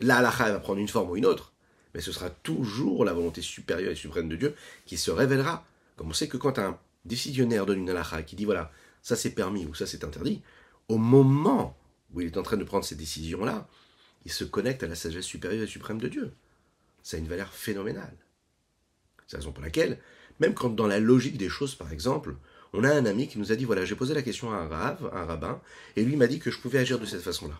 La 0.02 0.17
halakha 0.17 0.52
va 0.52 0.60
prendre 0.60 0.82
une 0.82 0.89
forme 0.89 1.12
ou 1.12 1.15
une 1.15 1.26
autre, 1.26 1.54
mais 1.93 2.02
ce 2.02 2.12
sera 2.12 2.30
toujours 2.30 3.06
la 3.06 3.13
volonté 3.13 3.41
supérieure 3.41 3.93
et 3.93 3.95
suprême 3.95 4.28
de 4.28 4.36
Dieu 4.36 4.56
qui 4.86 4.98
se 4.98 5.12
révélera 5.12 5.65
comme 5.96 6.10
on 6.10 6.14
sait 6.14 6.28
que 6.28 6.38
quand 6.38 6.60
un 6.60 6.80
décisionnaire 7.06 7.66
donne 7.66 7.80
une 7.80 7.90
halakha 7.90 8.24
qui 8.24 8.36
dit 8.36 8.46
voilà, 8.46 8.72
ça 9.02 9.16
c'est 9.16 9.32
permis 9.32 9.66
ou 9.66 9.74
ça 9.74 9.86
c'est 9.86 10.04
interdit, 10.04 10.42
au 10.88 10.98
moment 10.98 11.78
où 12.14 12.22
il 12.22 12.28
est 12.28 12.38
en 12.38 12.44
train 12.44 12.58
de 12.58 12.64
prendre 12.64 12.86
ces 12.86 12.96
décisions-là, 12.96 13.68
il 14.26 14.32
se 14.32 14.44
connecte 14.44 14.84
à 14.84 14.88
la 14.88 14.96
sagesse 14.96 15.26
supérieure 15.26 15.64
et 15.64 15.68
suprême 15.68 16.00
de 16.00 16.08
Dieu. 16.08 16.34
Ça 17.04 17.18
a 17.18 17.20
une 17.20 17.28
valeur 17.28 17.54
phénoménale. 17.54 18.16
C'est 19.28 19.38
la 19.38 19.40
raison 19.40 19.52
pour 19.52 19.64
laquelle, 19.64 20.00
même 20.40 20.54
quand 20.54 20.70
dans 20.70 20.88
la 20.88 21.00
logique 21.00 21.38
des 21.38 21.50
choses, 21.50 21.76
par 21.76 21.92
exemple, 21.92 22.36
on 22.74 22.84
a 22.84 22.92
un 22.92 23.06
ami 23.06 23.28
qui 23.28 23.40
nous 23.40 23.52
a 23.52 23.56
dit 23.56 23.66
voilà, 23.66 23.86
j'ai 23.86 23.96
posé 23.96 24.14
la 24.14 24.22
question 24.22 24.52
à 24.52 24.58
un 24.58 24.68
rave, 24.68 25.10
un 25.14 25.26
rabbin, 25.26 25.62
et 25.96 26.04
lui 26.04 26.16
m'a 26.16 26.28
dit 26.28 26.40
que 26.40 26.52
je 26.52 26.60
pouvais 26.60 26.80
agir 26.80 27.00
de 27.00 27.06
cette 27.06 27.22
façon-là. 27.22 27.60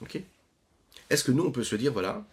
Ok? 0.00 0.20
Est-ce 1.10 1.24
que 1.24 1.32
nous, 1.32 1.44
on 1.44 1.52
peut 1.52 1.64
se 1.64 1.76
dire 1.76 1.92
voilà, 1.92 2.24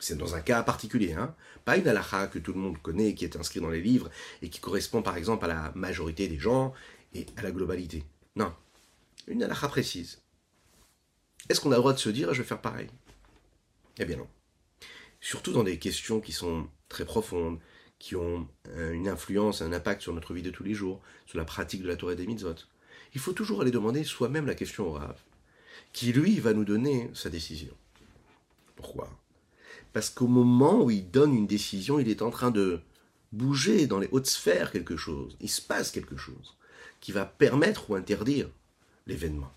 c'est 0.00 0.16
dans 0.16 0.34
un 0.34 0.40
cas 0.40 0.62
particulier, 0.62 1.12
hein. 1.12 1.34
pas 1.64 1.76
une 1.76 1.86
halakha 1.86 2.26
que 2.26 2.38
tout 2.38 2.52
le 2.52 2.58
monde 2.58 2.78
connaît, 2.78 3.14
qui 3.14 3.24
est 3.24 3.36
inscrit 3.36 3.60
dans 3.60 3.70
les 3.70 3.80
livres 3.80 4.10
et 4.42 4.48
qui 4.48 4.58
correspond 4.58 5.02
par 5.02 5.16
exemple 5.16 5.44
à 5.44 5.48
la 5.48 5.72
majorité 5.74 6.26
des 6.26 6.38
gens 6.38 6.72
et 7.14 7.26
à 7.36 7.42
la 7.42 7.52
globalité. 7.52 8.04
Non, 8.34 8.52
une 9.28 9.42
halakha 9.42 9.68
précise. 9.68 10.22
Est-ce 11.48 11.60
qu'on 11.60 11.72
a 11.72 11.76
le 11.76 11.80
droit 11.80 11.92
de 11.92 11.98
se 11.98 12.08
dire 12.08 12.34
je 12.34 12.42
vais 12.42 12.48
faire 12.48 12.60
pareil? 12.60 12.88
Eh 13.98 14.04
bien 14.04 14.16
non. 14.16 14.28
Surtout 15.20 15.52
dans 15.52 15.64
des 15.64 15.78
questions 15.78 16.20
qui 16.20 16.32
sont 16.32 16.66
très 16.88 17.04
profondes, 17.04 17.60
qui 17.98 18.16
ont 18.16 18.48
une 18.74 19.08
influence, 19.08 19.60
un 19.60 19.72
impact 19.72 20.00
sur 20.00 20.14
notre 20.14 20.32
vie 20.32 20.42
de 20.42 20.50
tous 20.50 20.64
les 20.64 20.74
jours, 20.74 21.00
sur 21.26 21.38
la 21.38 21.44
pratique 21.44 21.82
de 21.82 21.88
la 21.88 21.96
Torah 21.96 22.14
des 22.14 22.26
mitzvot. 22.26 22.54
Il 23.14 23.20
faut 23.20 23.32
toujours 23.32 23.60
aller 23.60 23.70
demander 23.70 24.04
soi-même 24.04 24.46
la 24.46 24.54
question 24.54 24.86
au 24.86 24.92
Rav, 24.92 25.20
qui 25.92 26.12
lui 26.12 26.40
va 26.40 26.54
nous 26.54 26.64
donner 26.64 27.10
sa 27.12 27.28
décision. 27.28 27.74
Pourquoi? 28.76 29.10
Parce 29.92 30.10
qu'au 30.10 30.26
moment 30.26 30.82
où 30.82 30.90
il 30.90 31.10
donne 31.10 31.34
une 31.34 31.46
décision, 31.46 31.98
il 31.98 32.08
est 32.08 32.22
en 32.22 32.30
train 32.30 32.50
de 32.50 32.80
bouger 33.32 33.86
dans 33.86 33.98
les 33.98 34.08
hautes 34.12 34.26
sphères 34.26 34.72
quelque 34.72 34.96
chose. 34.96 35.36
Il 35.40 35.48
se 35.48 35.60
passe 35.60 35.90
quelque 35.90 36.16
chose 36.16 36.56
qui 37.00 37.12
va 37.12 37.24
permettre 37.24 37.90
ou 37.90 37.94
interdire 37.94 38.50
l'événement. 39.06 39.52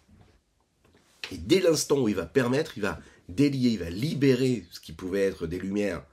Et 1.31 1.37
dès 1.37 1.59
l'instant 1.59 2.01
où 2.01 2.09
il 2.09 2.15
va 2.15 2.25
permettre, 2.25 2.77
il 2.77 2.81
va 2.81 2.99
délier, 3.29 3.71
il 3.71 3.79
va 3.79 3.89
libérer 3.89 4.65
ce 4.71 4.79
qui 4.79 4.93
pouvait 4.93 5.21
être 5.21 5.47
des 5.47 5.59
lumières 5.59 6.03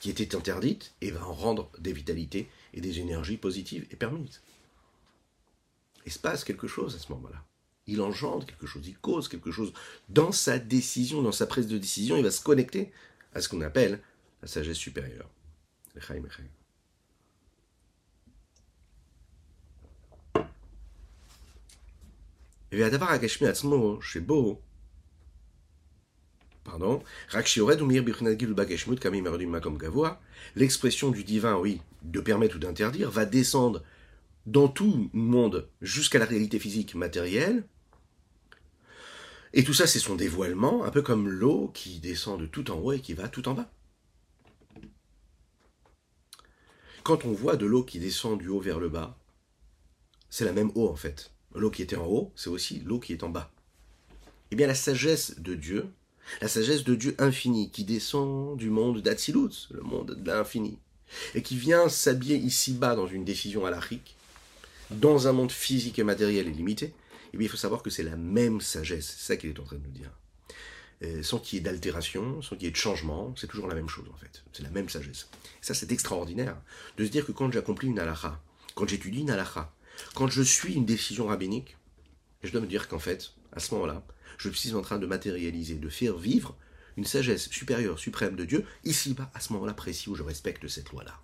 qui 0.00 0.10
étaient 0.10 0.36
interdites 0.36 0.94
et 1.00 1.10
va 1.10 1.26
en 1.26 1.32
rendre 1.32 1.70
des 1.78 1.92
vitalités 1.92 2.48
et 2.74 2.80
des 2.80 3.00
énergies 3.00 3.36
positives 3.36 3.86
et 3.90 3.96
permises. 3.96 4.40
Il 6.06 6.12
se 6.12 6.18
passe 6.18 6.44
quelque 6.44 6.68
chose 6.68 6.94
à 6.94 6.98
ce 6.98 7.10
moment-là. 7.12 7.44
Il 7.86 8.00
engendre 8.02 8.46
quelque 8.46 8.66
chose, 8.66 8.86
il 8.86 8.98
cause 8.98 9.28
quelque 9.28 9.50
chose 9.50 9.72
dans 10.08 10.30
sa 10.30 10.58
décision, 10.58 11.22
dans 11.22 11.32
sa 11.32 11.46
prise 11.46 11.66
de 11.66 11.78
décision, 11.78 12.16
il 12.16 12.22
va 12.22 12.30
se 12.30 12.42
connecter 12.42 12.92
à 13.34 13.40
ce 13.40 13.48
qu'on 13.48 13.60
appelle 13.60 14.00
la 14.42 14.48
sagesse 14.48 14.76
supérieure. 14.76 15.28
Pardon. 26.64 27.02
L'expression 30.54 31.10
du 31.10 31.24
divin, 31.24 31.56
oui, 31.56 31.80
de 32.02 32.20
permettre 32.20 32.56
ou 32.56 32.58
d'interdire, 32.58 33.10
va 33.10 33.24
descendre 33.24 33.82
dans 34.44 34.68
tout 34.68 35.10
le 35.12 35.18
monde 35.18 35.68
jusqu'à 35.80 36.18
la 36.18 36.26
réalité 36.26 36.58
physique 36.58 36.94
matérielle, 36.94 37.64
et 39.54 39.64
tout 39.64 39.74
ça, 39.74 39.86
c'est 39.86 39.98
son 39.98 40.14
dévoilement, 40.14 40.84
un 40.84 40.90
peu 40.90 41.02
comme 41.02 41.28
l'eau 41.28 41.70
qui 41.72 42.00
descend 42.00 42.40
de 42.40 42.46
tout 42.46 42.70
en 42.70 42.78
haut 42.78 42.92
et 42.92 43.00
qui 43.00 43.14
va 43.14 43.28
tout 43.28 43.48
en 43.48 43.54
bas. 43.54 43.70
Quand 47.02 47.24
on 47.24 47.32
voit 47.32 47.56
de 47.56 47.64
l'eau 47.64 47.82
qui 47.82 47.98
descend 47.98 48.38
du 48.38 48.48
haut 48.48 48.60
vers 48.60 48.78
le 48.78 48.90
bas, 48.90 49.16
c'est 50.28 50.44
la 50.44 50.52
même 50.52 50.70
eau 50.74 50.88
en 50.88 50.96
fait. 50.96 51.32
L'eau 51.54 51.70
qui 51.70 51.82
était 51.82 51.96
en 51.96 52.06
haut, 52.06 52.32
c'est 52.36 52.50
aussi 52.50 52.80
l'eau 52.80 53.00
qui 53.00 53.14
est 53.14 53.22
en 53.22 53.30
bas. 53.30 53.50
Eh 54.50 54.56
bien, 54.56 54.66
la 54.66 54.74
sagesse 54.74 55.40
de 55.40 55.54
Dieu 55.54 55.86
La 56.42 56.48
sagesse 56.48 56.84
de 56.84 56.94
Dieu 56.94 57.14
infini 57.18 57.70
qui 57.70 57.84
descend 57.84 58.58
du 58.58 58.68
monde 58.68 59.00
d'Atsilut, 59.00 59.68
le 59.70 59.80
monde 59.80 60.14
de 60.14 60.30
l'infini, 60.30 60.78
et 61.34 61.42
qui 61.42 61.56
vient 61.56 61.88
s'habiller 61.88 62.36
ici-bas 62.36 62.94
dans 62.94 63.06
une 63.06 63.24
décision 63.24 63.64
alarique, 63.64 64.14
dans 64.90 65.26
un 65.26 65.32
monde 65.32 65.52
physique 65.52 65.98
et 65.98 66.04
matériel 66.04 66.46
et 66.46 66.52
limité, 66.52 66.92
eh 67.40 67.44
il 67.44 67.48
faut 67.48 67.56
savoir 67.56 67.82
que 67.82 67.90
c'est 67.90 68.02
la 68.02 68.16
même 68.16 68.60
sagesse. 68.60 69.16
C'est 69.18 69.26
ça 69.26 69.36
qu'il 69.36 69.50
est 69.50 69.60
en 69.60 69.64
train 69.64 69.76
de 69.76 69.84
nous 69.84 69.92
dire. 69.92 70.10
Euh, 71.02 71.22
sans 71.22 71.38
qu'il 71.38 71.58
y 71.58 71.60
ait 71.60 71.64
d'altération, 71.64 72.42
sans 72.42 72.56
qu'il 72.56 72.64
y 72.64 72.68
ait 72.68 72.72
de 72.72 72.76
changement, 72.76 73.32
c'est 73.36 73.46
toujours 73.46 73.68
la 73.68 73.74
même 73.74 73.88
chose 73.88 74.08
en 74.12 74.16
fait. 74.16 74.42
C'est 74.52 74.64
la 74.64 74.70
même 74.70 74.88
sagesse. 74.88 75.28
ça, 75.60 75.74
c'est 75.74 75.92
extraordinaire 75.92 76.56
de 76.96 77.04
se 77.04 77.10
dire 77.10 77.24
que 77.24 77.32
quand 77.32 77.52
j'accomplis 77.52 77.88
une 77.88 78.00
halakha, 78.00 78.40
quand 78.74 78.88
j'étudie 78.88 79.20
une 79.20 79.30
halakha, 79.30 79.72
quand 80.14 80.28
je 80.28 80.42
suis 80.42 80.74
une 80.74 80.86
décision 80.86 81.26
rabbinique, 81.26 81.76
je 82.42 82.50
dois 82.50 82.60
me 82.60 82.66
dire 82.66 82.88
qu'en 82.88 82.98
fait, 82.98 83.32
à 83.52 83.60
ce 83.60 83.74
moment-là, 83.74 84.04
je 84.38 84.48
suis 84.50 84.74
en 84.74 84.82
train 84.82 84.98
de 84.98 85.06
matérialiser, 85.06 85.76
de 85.76 85.88
faire 85.88 86.16
vivre 86.16 86.56
une 86.96 87.04
sagesse 87.04 87.48
supérieure, 87.48 87.98
suprême 87.98 88.34
de 88.34 88.44
Dieu, 88.44 88.64
ici-bas, 88.84 89.30
à 89.34 89.40
ce 89.40 89.52
moment-là 89.52 89.74
précis 89.74 90.10
où 90.10 90.16
je 90.16 90.24
respecte 90.24 90.66
cette 90.66 90.90
loi-là. 90.90 91.20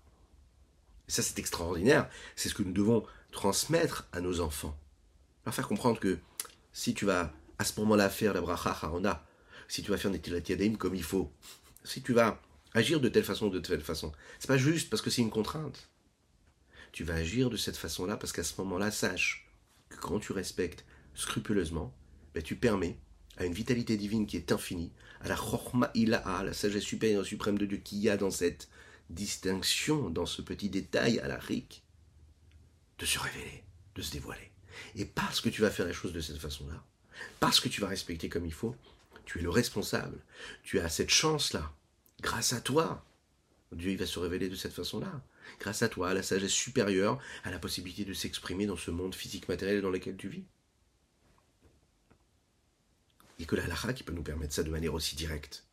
Ça, 1.08 1.22
c'est 1.22 1.38
extraordinaire. 1.38 2.08
C'est 2.36 2.48
ce 2.48 2.54
que 2.54 2.62
nous 2.62 2.72
devons 2.72 3.04
transmettre 3.32 4.06
à 4.12 4.20
nos 4.20 4.40
enfants. 4.40 4.78
Leur 5.44 5.54
faire 5.54 5.68
comprendre 5.68 6.00
que 6.00 6.18
si 6.72 6.94
tu 6.94 7.04
vas 7.04 7.32
à 7.58 7.64
ce 7.64 7.78
moment-là 7.80 8.10
faire 8.10 8.34
la 8.34 8.40
bracha 8.40 9.24
si 9.68 9.82
tu 9.82 9.90
vas 9.90 9.96
faire 9.96 10.10
des 10.10 10.20
yadim 10.20 10.76
comme 10.76 10.94
il 10.94 11.02
faut, 11.02 11.32
si 11.84 12.02
tu 12.02 12.12
vas 12.12 12.40
agir 12.74 13.00
de 13.00 13.08
telle 13.08 13.24
façon 13.24 13.46
ou 13.46 13.50
de 13.50 13.60
telle 13.60 13.80
façon, 13.80 14.12
c'est 14.38 14.48
pas 14.48 14.58
juste 14.58 14.90
parce 14.90 15.02
que 15.02 15.10
c'est 15.10 15.22
une 15.22 15.30
contrainte. 15.30 15.88
Tu 16.92 17.04
vas 17.04 17.14
agir 17.14 17.50
de 17.50 17.56
cette 17.56 17.76
façon-là 17.76 18.16
parce 18.16 18.32
qu'à 18.32 18.44
ce 18.44 18.60
moment-là, 18.60 18.90
sache 18.90 19.48
que 19.88 19.96
quand 19.96 20.20
tu 20.20 20.32
respectes 20.32 20.84
scrupuleusement, 21.14 21.94
ben, 22.34 22.42
tu 22.42 22.56
permets 22.56 22.98
à 23.36 23.44
une 23.44 23.52
vitalité 23.52 23.96
divine 23.96 24.26
qui 24.26 24.36
est 24.36 24.52
infinie, 24.52 24.92
à 25.20 25.28
la 25.28 25.36
chorma 25.36 25.90
ilaha, 25.94 26.44
la 26.44 26.52
sagesse 26.52 26.84
supérieure 26.84 27.24
suprême 27.24 27.58
de 27.58 27.66
Dieu 27.66 27.78
qui 27.78 27.98
y 27.98 28.08
a 28.08 28.16
dans 28.16 28.30
cette 28.30 28.68
distinction, 29.10 30.10
dans 30.10 30.26
ce 30.26 30.42
petit 30.42 30.70
détail 30.70 31.18
à 31.18 31.28
la 31.28 31.38
rique, 31.38 31.82
de 32.98 33.06
se 33.06 33.18
révéler, 33.18 33.64
de 33.96 34.02
se 34.02 34.12
dévoiler. 34.12 34.53
Et 34.96 35.04
parce 35.04 35.40
que 35.40 35.48
tu 35.48 35.60
vas 35.60 35.70
faire 35.70 35.86
les 35.86 35.92
choses 35.92 36.12
de 36.12 36.20
cette 36.20 36.38
façon-là, 36.38 36.82
parce 37.40 37.60
que 37.60 37.68
tu 37.68 37.80
vas 37.80 37.88
respecter 37.88 38.28
comme 38.28 38.46
il 38.46 38.52
faut, 38.52 38.76
tu 39.24 39.38
es 39.38 39.42
le 39.42 39.50
responsable. 39.50 40.18
Tu 40.62 40.80
as 40.80 40.88
cette 40.88 41.10
chance-là. 41.10 41.72
Grâce 42.20 42.52
à 42.52 42.60
toi, 42.60 43.04
Dieu 43.72 43.90
il 43.90 43.98
va 43.98 44.06
se 44.06 44.18
révéler 44.18 44.48
de 44.48 44.56
cette 44.56 44.72
façon-là. 44.72 45.22
Grâce 45.60 45.82
à 45.82 45.88
toi, 45.88 46.10
à 46.10 46.14
la 46.14 46.22
sagesse 46.22 46.52
supérieure, 46.52 47.18
à 47.44 47.50
la 47.50 47.58
possibilité 47.58 48.04
de 48.04 48.14
s'exprimer 48.14 48.66
dans 48.66 48.76
ce 48.76 48.90
monde 48.90 49.14
physique 49.14 49.48
matériel 49.48 49.82
dans 49.82 49.90
lequel 49.90 50.16
tu 50.16 50.28
vis. 50.28 50.44
Et 53.38 53.46
que 53.46 53.56
la 53.56 53.64
halakha 53.64 53.92
qui 53.92 54.04
peut 54.04 54.12
nous 54.12 54.22
permettre 54.22 54.54
ça 54.54 54.62
de 54.62 54.70
manière 54.70 54.94
aussi 54.94 55.16
directe. 55.16 55.66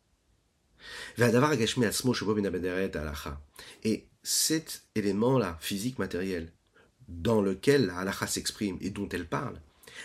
Et 3.84 4.08
cet 4.22 4.84
élément-là, 4.94 5.58
physique, 5.60 5.98
matériel, 5.98 6.52
dans 7.08 7.40
lequel 7.40 7.86
la 7.86 7.98
halakha 7.98 8.26
s'exprime 8.26 8.78
et 8.80 8.90
dont 8.90 9.08
elle 9.08 9.26
parle, 9.26 9.60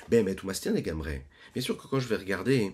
ben, 0.10 0.25
mais 0.25 0.36
tout 0.36 0.47
Bien 0.47 1.62
sûr 1.62 1.77
que 1.77 1.88
quand 1.88 1.99
je 1.99 2.07
vais 2.07 2.15
regarder 2.15 2.73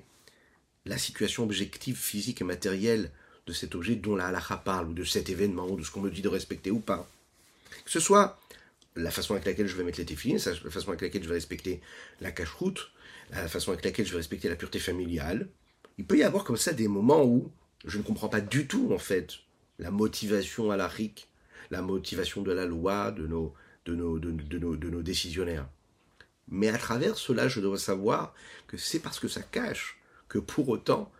la 0.85 0.97
situation 0.97 1.43
objective, 1.43 1.95
physique 1.95 2.41
et 2.41 2.43
matérielle 2.43 3.11
de 3.47 3.53
cet 3.53 3.75
objet 3.75 3.95
dont 3.95 4.15
la 4.15 4.27
halakha 4.27 4.57
parle, 4.57 4.89
ou 4.89 4.93
de 4.93 5.03
cet 5.03 5.29
événement, 5.29 5.67
ou 5.67 5.77
de 5.77 5.83
ce 5.83 5.91
qu'on 5.91 6.01
me 6.01 6.11
dit 6.11 6.21
de 6.21 6.29
respecter 6.29 6.71
ou 6.71 6.79
pas. 6.79 7.09
Que 7.85 7.91
ce 7.91 7.99
soit 7.99 8.39
la 8.95 9.11
façon 9.11 9.33
avec 9.33 9.45
laquelle 9.45 9.67
je 9.67 9.75
vais 9.75 9.83
mettre 9.83 9.99
les 9.99 10.05
téfilines, 10.05 10.39
la 10.45 10.71
façon 10.71 10.89
avec 10.89 11.01
laquelle 11.01 11.23
je 11.23 11.27
vais 11.27 11.35
respecter 11.35 11.81
la 12.21 12.31
cache-route, 12.31 12.91
la 13.31 13.47
façon 13.47 13.71
avec 13.71 13.83
laquelle 13.83 14.05
je 14.05 14.11
vais 14.11 14.17
respecter 14.17 14.49
la 14.49 14.55
pureté 14.55 14.79
familiale. 14.79 15.47
Il 15.97 16.05
peut 16.05 16.17
y 16.17 16.23
avoir 16.23 16.43
comme 16.43 16.57
ça 16.57 16.73
des 16.73 16.87
moments 16.87 17.23
où 17.23 17.51
je 17.85 17.97
ne 17.97 18.03
comprends 18.03 18.29
pas 18.29 18.41
du 18.41 18.67
tout, 18.67 18.91
en 18.93 18.99
fait, 18.99 19.33
la 19.79 19.91
motivation 19.91 20.69
RIC, 20.69 21.27
la 21.71 21.81
motivation 21.81 22.41
de 22.41 22.51
la 22.51 22.65
loi, 22.65 23.11
de 23.11 23.27
nos, 23.27 23.53
de 23.85 23.95
nos, 23.95 24.19
de, 24.19 24.57
nos, 24.57 24.75
de 24.75 24.89
nos 24.89 25.01
décisionnaires. 25.01 25.67
Mais 26.47 26.69
à 26.69 26.77
travers 26.77 27.17
cela, 27.17 27.47
je 27.47 27.59
dois 27.59 27.77
savoir 27.77 28.33
que 28.67 28.77
c'est 28.77 28.99
parce 28.99 29.19
que 29.19 29.27
ça 29.27 29.41
cache 29.41 29.99
que 30.27 30.39
pour 30.39 30.69
autant, 30.69 31.11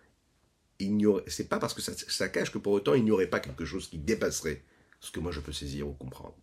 c'est 1.28 1.50
pas 1.50 1.60
parce 1.60 1.74
que 1.74 1.82
ça, 1.82 2.30
cache 2.30 2.52
que 2.52 2.58
pour 2.58 2.74
autant 2.74 2.94
il 2.94 3.06
n'y 3.06 3.12
aurait 3.12 3.30
pas 3.30 3.40
quelque 3.40 3.66
chose 3.66 3.88
qui 3.88 3.98
dépasserait 3.98 4.64
ce 5.00 5.12
que 5.12 5.20
moi 5.20 5.32
je 5.32 5.40
peux 5.40 5.54
saisir 5.54 5.88
ou 5.88 5.94
comprendre. 5.94 6.36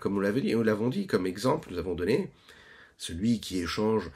Comme 0.00 0.14
nous 0.14 0.20
l'avons 0.20 0.88
dit, 0.88 1.06
comme 1.06 1.26
exemple, 1.26 1.70
nous 1.72 1.78
avons 1.78 1.94
donné 1.94 2.30
celui 2.98 3.38
qui 3.38 3.60
échange 3.60 4.10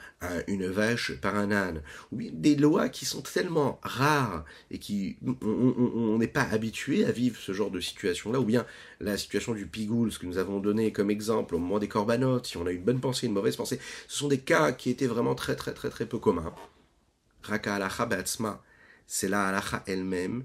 une 0.47 0.67
vache 0.67 1.13
par 1.13 1.35
un 1.35 1.51
âne, 1.51 1.81
ou 2.11 2.17
des 2.21 2.55
lois 2.55 2.89
qui 2.89 3.05
sont 3.05 3.21
tellement 3.21 3.79
rares 3.81 4.43
et 4.69 4.77
qui 4.77 5.17
on 5.41 6.17
n'est 6.17 6.27
pas 6.27 6.43
habitué 6.43 7.05
à 7.05 7.11
vivre 7.11 7.39
ce 7.39 7.53
genre 7.53 7.71
de 7.71 7.79
situation-là, 7.79 8.41
ou 8.41 8.43
bien 8.45 8.65
la 8.99 9.17
situation 9.17 9.53
du 9.53 9.65
pigoul, 9.65 10.11
ce 10.11 10.19
que 10.19 10.25
nous 10.25 10.37
avons 10.37 10.59
donné 10.59 10.91
comme 10.91 11.09
exemple 11.09 11.55
au 11.55 11.59
moment 11.59 11.79
des 11.79 11.87
corbanotes, 11.87 12.45
si 12.45 12.57
on 12.57 12.67
a 12.67 12.71
une 12.71 12.83
bonne 12.83 12.99
pensée, 12.99 13.27
une 13.27 13.33
mauvaise 13.33 13.55
pensée, 13.55 13.79
ce 14.07 14.17
sont 14.17 14.27
des 14.27 14.39
cas 14.39 14.73
qui 14.73 14.89
étaient 14.89 15.07
vraiment 15.07 15.33
très 15.33 15.55
très 15.55 15.73
très 15.73 15.89
très 15.89 16.05
peu 16.05 16.19
communs. 16.19 16.53
Raka 17.41 17.75
alacha 17.75 18.09
c'est 19.07 19.29
la 19.29 19.47
alacha 19.47 19.83
elle-même, 19.87 20.43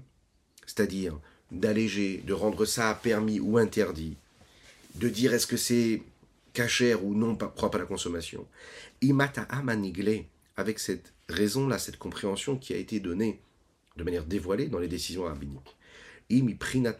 c'est-à-dire 0.65 1.19
d'alléger, 1.51 2.23
de 2.25 2.33
rendre 2.33 2.63
ça 2.65 2.97
permis 3.01 3.39
ou 3.39 3.57
interdit, 3.57 4.15
de 4.95 5.09
dire 5.09 5.33
est-ce 5.33 5.47
que 5.47 5.57
c'est 5.57 6.03
cachère 6.53 7.03
ou 7.05 7.15
non 7.15 7.35
propre 7.35 7.75
à 7.75 7.79
la 7.79 7.85
consommation. 7.85 8.47
Imata 9.01 9.43
amanigle, 9.43 10.25
avec 10.57 10.79
cette 10.79 11.13
raison-là, 11.29 11.77
cette 11.77 11.97
compréhension 11.97 12.57
qui 12.57 12.73
a 12.73 12.77
été 12.77 12.99
donnée 12.99 13.39
de 13.95 14.03
manière 14.03 14.25
dévoilée 14.25 14.67
dans 14.67 14.79
les 14.79 14.87
décisions 14.87 15.23
rabbiniques. 15.23 15.75
Imi 16.29 16.55
prinat 16.55 16.97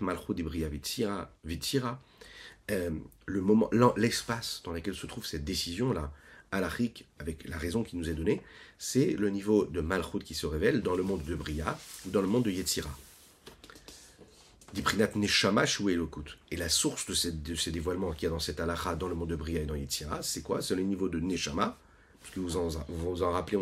vitira, 1.43 2.01
euh, 2.71 2.89
le 3.25 3.41
moment, 3.41 3.69
l'espace 3.97 4.61
dans 4.63 4.71
lequel 4.71 4.95
se 4.95 5.05
trouve 5.07 5.25
cette 5.25 5.43
décision-là, 5.43 6.11
à 6.51 6.57
avec 7.19 7.47
la 7.47 7.57
raison 7.57 7.83
qui 7.83 7.95
nous 7.95 8.09
est 8.09 8.13
donnée, 8.13 8.41
c'est 8.79 9.13
le 9.13 9.29
niveau 9.29 9.65
de 9.65 9.81
malchut 9.81 10.19
qui 10.23 10.33
se 10.33 10.47
révèle 10.47 10.81
dans 10.81 10.95
le 10.95 11.03
monde 11.03 11.23
de 11.23 11.35
Bria 11.35 11.77
ou 12.07 12.09
dans 12.09 12.21
le 12.21 12.27
monde 12.27 12.43
de 12.43 12.51
Yetzira. 12.51 12.89
Diprinat 14.73 15.09
Neshama 15.15 15.63
Et 16.51 16.55
la 16.55 16.69
source 16.69 17.07
de 17.07 17.13
ces, 17.13 17.31
de 17.31 17.71
dévoilements 17.71 18.11
qu'il 18.11 18.23
y 18.23 18.27
a 18.27 18.29
dans 18.29 18.39
cette 18.39 18.59
halakha, 18.59 18.95
dans 18.95 19.07
le 19.07 19.15
monde 19.15 19.29
de 19.29 19.35
Bria 19.35 19.61
et 19.61 19.65
dans 19.65 19.75
Yitzhira, 19.75 20.21
c'est 20.21 20.41
quoi? 20.41 20.61
C'est 20.61 20.75
le 20.75 20.83
niveau 20.83 21.09
de 21.09 21.19
Neshama. 21.19 21.77
Parce 22.21 22.35
que 22.35 22.39
vous 22.39 22.57
en, 22.57 22.67
vous 22.89 23.23
en 23.23 23.31
rappelez, 23.31 23.57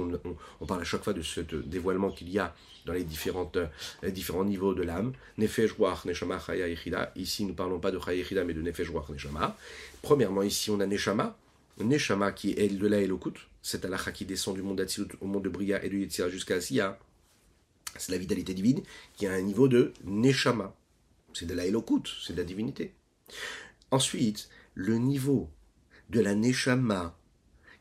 on, 0.59 0.65
parle 0.65 0.81
à 0.81 0.83
chaque 0.83 1.03
fois 1.03 1.13
de 1.13 1.21
ce 1.21 1.41
dévoilement 1.41 2.09
qu'il 2.09 2.29
y 2.29 2.39
a 2.39 2.55
dans 2.85 2.93
les, 2.93 3.03
différents 3.03 4.43
niveaux 4.43 4.73
de 4.73 4.83
l'âme. 4.83 5.13
Nefesh, 5.37 5.73
Ruach, 5.73 6.05
Neshama, 6.05 6.39
Chaya. 6.39 6.67
Ici, 7.15 7.43
nous 7.43 7.51
ne 7.51 7.55
parlons 7.55 7.79
pas 7.79 7.91
de 7.91 7.99
Chaya, 7.99 8.43
mais 8.43 8.53
de 8.53 8.61
Nefesh, 8.61 8.89
Ruach, 8.89 9.09
Neshama. 9.09 9.55
Premièrement, 10.01 10.41
ici, 10.41 10.71
on 10.71 10.79
a 10.79 10.85
Neshama. 10.85 11.37
Neshama 11.79 12.31
qui 12.31 12.51
est 12.57 12.69
de 12.69 12.87
la 12.87 12.99
Elokut. 12.99 13.33
Cette 13.61 13.85
halakha 13.85 14.11
qui 14.11 14.25
descend 14.25 14.55
du 14.55 14.63
monde 14.63 14.77
d'Atsilut 14.77 15.09
au 15.21 15.27
monde 15.27 15.43
de 15.43 15.49
Bria 15.49 15.83
et 15.85 15.89
de 15.89 15.97
Yitzhira 15.97 16.29
jusqu'à 16.29 16.55
Asiya. 16.55 16.97
C'est 17.97 18.11
la 18.11 18.17
vitalité 18.17 18.53
divine 18.53 18.81
qui 19.15 19.27
a 19.27 19.33
un 19.33 19.41
niveau 19.41 19.67
de 19.67 19.93
Neshama 20.03 20.73
c'est 21.37 21.45
de 21.45 21.53
la 21.53 21.65
Elokut, 21.65 22.03
c'est 22.25 22.33
de 22.33 22.37
la 22.37 22.43
divinité. 22.43 22.93
Ensuite, 23.91 24.49
le 24.73 24.97
niveau 24.97 25.49
de 26.09 26.19
la 26.19 26.35
Neshama 26.35 27.17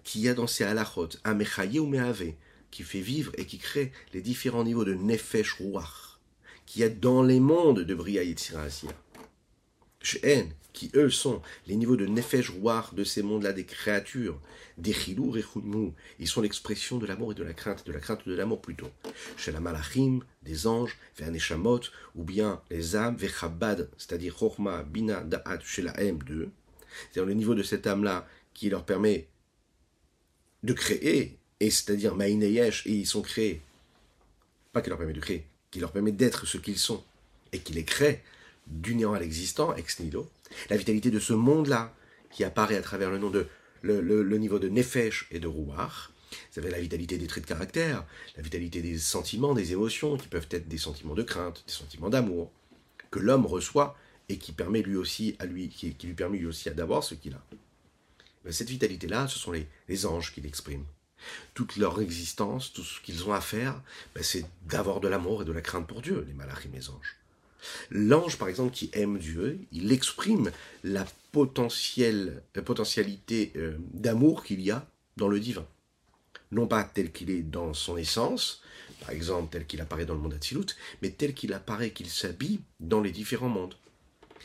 qui 0.05 0.29
a 0.29 0.35
dans 0.35 0.47
ses 0.47 0.65
halachot, 0.65 1.09
Amechaye 1.25 1.81
ou 1.81 1.87
Meave, 1.87 2.33
qui 2.71 2.83
fait 2.83 3.01
vivre 3.01 3.33
et 3.39 3.47
qui 3.47 3.59
crée 3.59 3.93
les 4.13 4.21
différents 4.21 4.65
niveaux 4.65 4.85
de 4.85 4.95
Nefesh 4.95 5.55
Ruach, 5.55 6.21
qui 6.65 6.85
a 6.85 6.89
dans 6.89 7.23
les 7.23 7.41
mondes 7.41 7.81
de 7.81 7.95
Bria 7.95 8.23
Yitzira 8.23 8.63
Asiya 8.63 8.93
qui 10.77 10.91
eux 10.95 11.09
sont 11.09 11.41
les 11.67 11.75
niveaux 11.75 11.97
de 11.97 12.07
Nefesh 12.07 12.51
Ruach 12.51 12.93
de 12.93 13.03
ces 13.03 13.23
mondes-là, 13.23 13.55
des 13.55 13.65
créatures, 13.65 14.39
des 14.77 14.93
Chilou 14.93 15.35
et 15.39 15.45
Ils 16.21 16.29
sont 16.29 16.43
l'expression 16.43 16.99
de 16.99 17.07
l'amour 17.07 17.33
et 17.33 17.35
de 17.35 17.43
la 17.43 17.55
crainte, 17.55 17.87
de 17.87 17.93
la 17.93 17.99
crainte 17.99 18.29
de 18.29 18.35
l'amour 18.35 18.61
plutôt. 18.61 18.91
Chez 19.39 19.53
la 19.53 19.61
Malachim, 19.61 20.21
des 20.43 20.67
anges, 20.67 20.99
Neshamot, 21.19 21.81
ou 22.15 22.25
bien 22.25 22.61
les 22.71 22.95
âmes, 22.95 23.17
Vechabad, 23.17 23.89
c'est-à-dire 23.97 24.37
Chorma, 24.37 24.83
Bina, 24.83 25.23
Da'at, 25.23 25.61
chez 25.65 25.81
la 25.81 25.95
M2. 25.95 26.51
C'est-à-dire 26.91 27.25
le 27.25 27.33
niveau 27.33 27.55
de 27.55 27.63
cette 27.63 27.87
âme-là 27.87 28.29
qui 28.53 28.69
leur 28.69 28.85
permet 28.85 29.29
de 30.63 30.75
créer, 30.75 31.39
et 31.59 31.71
c'est-à-dire 31.71 32.15
Maïneyesh, 32.15 32.87
et 32.87 32.93
ils 32.93 33.07
sont 33.07 33.23
créés, 33.23 33.63
pas 34.75 34.83
qui 34.83 34.91
leur 34.91 34.99
permet 34.99 35.15
de 35.15 35.21
créer, 35.21 35.47
qui 35.71 35.81
leur 35.81 35.93
permet 35.93 36.13
d'être 36.13 36.47
ce 36.47 36.59
qu'ils 36.59 36.79
sont, 36.79 37.03
et 37.53 37.61
qui 37.61 37.73
les 37.73 37.85
crée 37.85 38.23
du 38.67 38.95
néant 38.95 39.15
à 39.15 39.21
l'existant, 39.21 39.75
ex 39.75 40.01
nihilo, 40.01 40.29
la 40.71 40.77
vitalité 40.77 41.11
de 41.11 41.19
ce 41.19 41.33
monde-là, 41.33 41.95
qui 42.31 42.45
apparaît 42.45 42.77
à 42.77 42.83
travers 42.83 43.11
le 43.11 43.19
nom 43.19 43.31
de 43.31 43.47
le, 43.83 44.39
niveau 44.39 44.59
de 44.59 44.69
Nefesh 44.69 45.29
et 45.31 45.39
de 45.39 45.47
Ruach, 45.47 46.11
vous 46.53 46.59
avez 46.59 46.71
la 46.71 46.81
vitalité 46.81 47.19
des 47.19 47.27
traits 47.27 47.45
de 47.45 47.49
caractère, 47.49 48.05
la 48.37 48.43
vitalité 48.43 48.83
des 48.83 48.99
sentiments, 48.99 49.55
des 49.55 49.73
émotions, 49.73 50.17
qui 50.17 50.29
peuvent 50.29 50.49
être 50.51 50.69
des 50.69 50.79
sentiments 50.79 51.15
de 51.15 51.23
crainte, 51.23 51.63
des 51.67 51.73
sentiments 51.73 52.11
d'amour, 52.11 52.51
que 53.11 53.19
l'homme 53.19 53.47
reçoit 53.47 53.97
et 54.29 54.39
qui 54.39 54.53
permet 54.53 54.83
lui 54.83 54.97
aussi 54.97 55.37
à 55.39 55.47
lui, 55.47 55.69
qui, 55.69 55.95
lui 56.03 56.15
permet 56.15 56.39
lui 56.39 56.47
aussi 56.47 56.69
d'avoir 56.71 57.05
ce 57.05 57.15
qu'il 57.15 57.35
a. 57.35 57.43
ben, 58.45 58.53
cette 58.53 58.71
vitalité-là, 58.71 59.29
ce 59.29 59.39
sont 59.39 59.53
les, 59.53 59.69
les 59.89 60.07
anges 60.07 60.33
qui 60.33 60.41
l'expriment. 60.41 60.87
Toute 61.55 61.77
leur 61.77 62.01
existence, 62.01 62.73
tout 62.73 62.83
ce 62.83 63.01
qu'ils 63.01 63.25
ont 63.25 63.33
à 63.33 63.41
faire, 63.41 63.81
ben, 64.15 64.23
c'est 64.23 64.45
d'avoir 64.67 65.01
de 65.01 65.09
l'amour 65.09 65.43
et 65.43 65.45
de 65.45 65.53
la 65.53 65.61
crainte 65.61 65.87
pour 65.87 66.03
Dieu, 66.03 66.25
les 66.27 66.35
malachim, 66.35 66.71
les 66.73 66.91
anges. 66.91 67.17
L'ange, 67.91 68.39
par 68.39 68.49
exemple, 68.49 68.73
qui 68.73 68.91
aime 68.93 69.19
Dieu, 69.19 69.59
il 69.73 69.93
exprime 69.93 70.51
la, 70.85 71.07
potentielle, 71.33 72.43
la 72.55 72.63
potentialité 72.63 73.53
euh, 73.57 73.77
d'amour 73.93 74.45
qu'il 74.45 74.61
y 74.61 74.71
a 74.71 74.87
dans 75.17 75.29
le 75.29 75.41
divin. 75.41 75.67
Non 76.53 76.67
pas 76.67 76.85
tel 76.85 77.13
qu'il 77.13 77.31
est 77.31 77.43
dans 77.43 77.75
son 77.75 77.97
essence, 77.97 78.63
par 79.01 79.11
exemple 79.11 79.53
tel 79.53 79.67
qu'il 79.67 79.81
apparaît 79.81 80.07
dans 80.07 80.15
le 80.15 80.21
monde 80.21 80.35
Atzilut, 80.35 80.77
mais 81.03 81.11
tel 81.11 81.35
qu'il 81.35 81.53
apparaît, 81.53 81.91
qu'il 81.91 82.09
s'habille 82.09 82.61
dans 82.81 83.01
les 83.01 83.11
différents 83.11 83.49
mondes. 83.49 83.75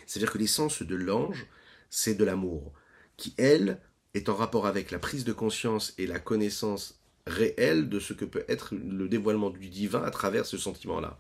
C'est-à-dire 0.05 0.31
que 0.31 0.37
l'essence 0.37 0.81
de 0.81 0.95
l'ange, 0.95 1.45
c'est 1.89 2.15
de 2.15 2.23
l'amour, 2.23 2.73
qui, 3.17 3.33
elle, 3.37 3.79
est 4.13 4.27
en 4.27 4.35
rapport 4.35 4.67
avec 4.67 4.91
la 4.91 4.99
prise 4.99 5.23
de 5.23 5.31
conscience 5.31 5.93
et 5.97 6.07
la 6.07 6.19
connaissance 6.19 6.99
réelle 7.27 7.87
de 7.87 7.99
ce 7.99 8.13
que 8.13 8.25
peut 8.25 8.43
être 8.49 8.73
le 8.75 9.07
dévoilement 9.07 9.49
du 9.49 9.69
divin 9.69 10.03
à 10.03 10.11
travers 10.11 10.45
ce 10.45 10.57
sentiment-là. 10.57 11.17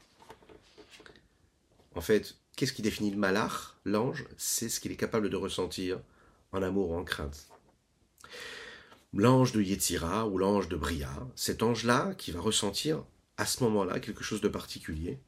En 1.95 2.01
fait, 2.01 2.35
qu'est-ce 2.55 2.73
qui 2.73 2.81
définit 2.81 3.11
le 3.11 3.17
malach, 3.17 3.75
l'ange 3.85 4.25
C'est 4.37 4.69
ce 4.69 4.79
qu'il 4.79 4.91
est 4.91 4.97
capable 4.97 5.29
de 5.29 5.35
ressentir 5.35 6.01
en 6.51 6.61
amour 6.61 6.91
ou 6.91 6.95
en 6.95 7.03
crainte. 7.03 7.47
L'ange 9.13 9.51
de 9.51 9.61
Yetzira 9.61 10.27
ou 10.27 10.37
l'ange 10.37 10.69
de 10.69 10.77
Bria, 10.77 11.27
cet 11.35 11.63
ange-là 11.63 12.13
qui 12.15 12.31
va 12.31 12.39
ressentir 12.39 13.03
à 13.37 13.45
ce 13.45 13.63
moment-là 13.63 13.99
quelque 13.99 14.23
chose 14.23 14.41
de 14.41 14.47
particulier. 14.47 15.19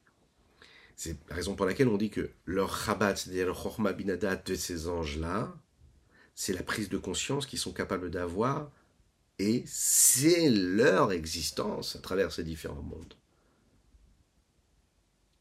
C'est 0.95 1.17
la 1.29 1.35
raison 1.35 1.55
pour 1.55 1.65
laquelle 1.65 1.89
on 1.89 1.97
dit 1.97 2.09
que 2.09 2.29
leur 2.45 2.77
chabat, 2.77 3.15
c'est-à-dire 3.15 3.47
le 3.47 3.53
chorma 3.53 3.91
binadat 3.91 4.37
de 4.37 4.55
ces 4.55 4.87
anges-là, 4.87 5.53
c'est 6.35 6.53
la 6.53 6.63
prise 6.63 6.89
de 6.89 6.97
conscience 6.97 7.45
qu'ils 7.45 7.59
sont 7.59 7.73
capables 7.73 8.09
d'avoir 8.09 8.71
et 9.39 9.63
c'est 9.65 10.49
leur 10.49 11.11
existence 11.11 11.95
à 11.95 11.99
travers 11.99 12.31
ces 12.31 12.43
différents 12.43 12.81
mondes. 12.83 13.15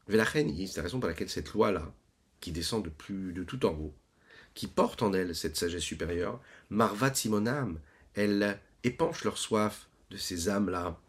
C'est 0.07 0.17
la 0.17 0.83
raison 0.83 0.99
pour 0.99 1.07
laquelle 1.07 1.29
cette 1.29 1.53
loi-là, 1.53 1.93
qui 2.39 2.51
descend 2.51 2.83
de 2.83 2.89
plus 2.89 3.33
de 3.33 3.43
tout 3.43 3.65
en 3.65 3.71
haut, 3.71 3.93
qui 4.53 4.67
porte 4.67 5.01
en 5.01 5.13
elle 5.13 5.35
cette 5.35 5.55
sagesse 5.55 5.83
supérieure, 5.83 6.41
Marvat 6.69 7.13
Simonam, 7.13 7.79
elle 8.15 8.59
épanche 8.83 9.23
leur 9.23 9.37
soif 9.37 9.87
de 10.11 10.17
ces 10.17 10.49
âmes-là 10.49 10.99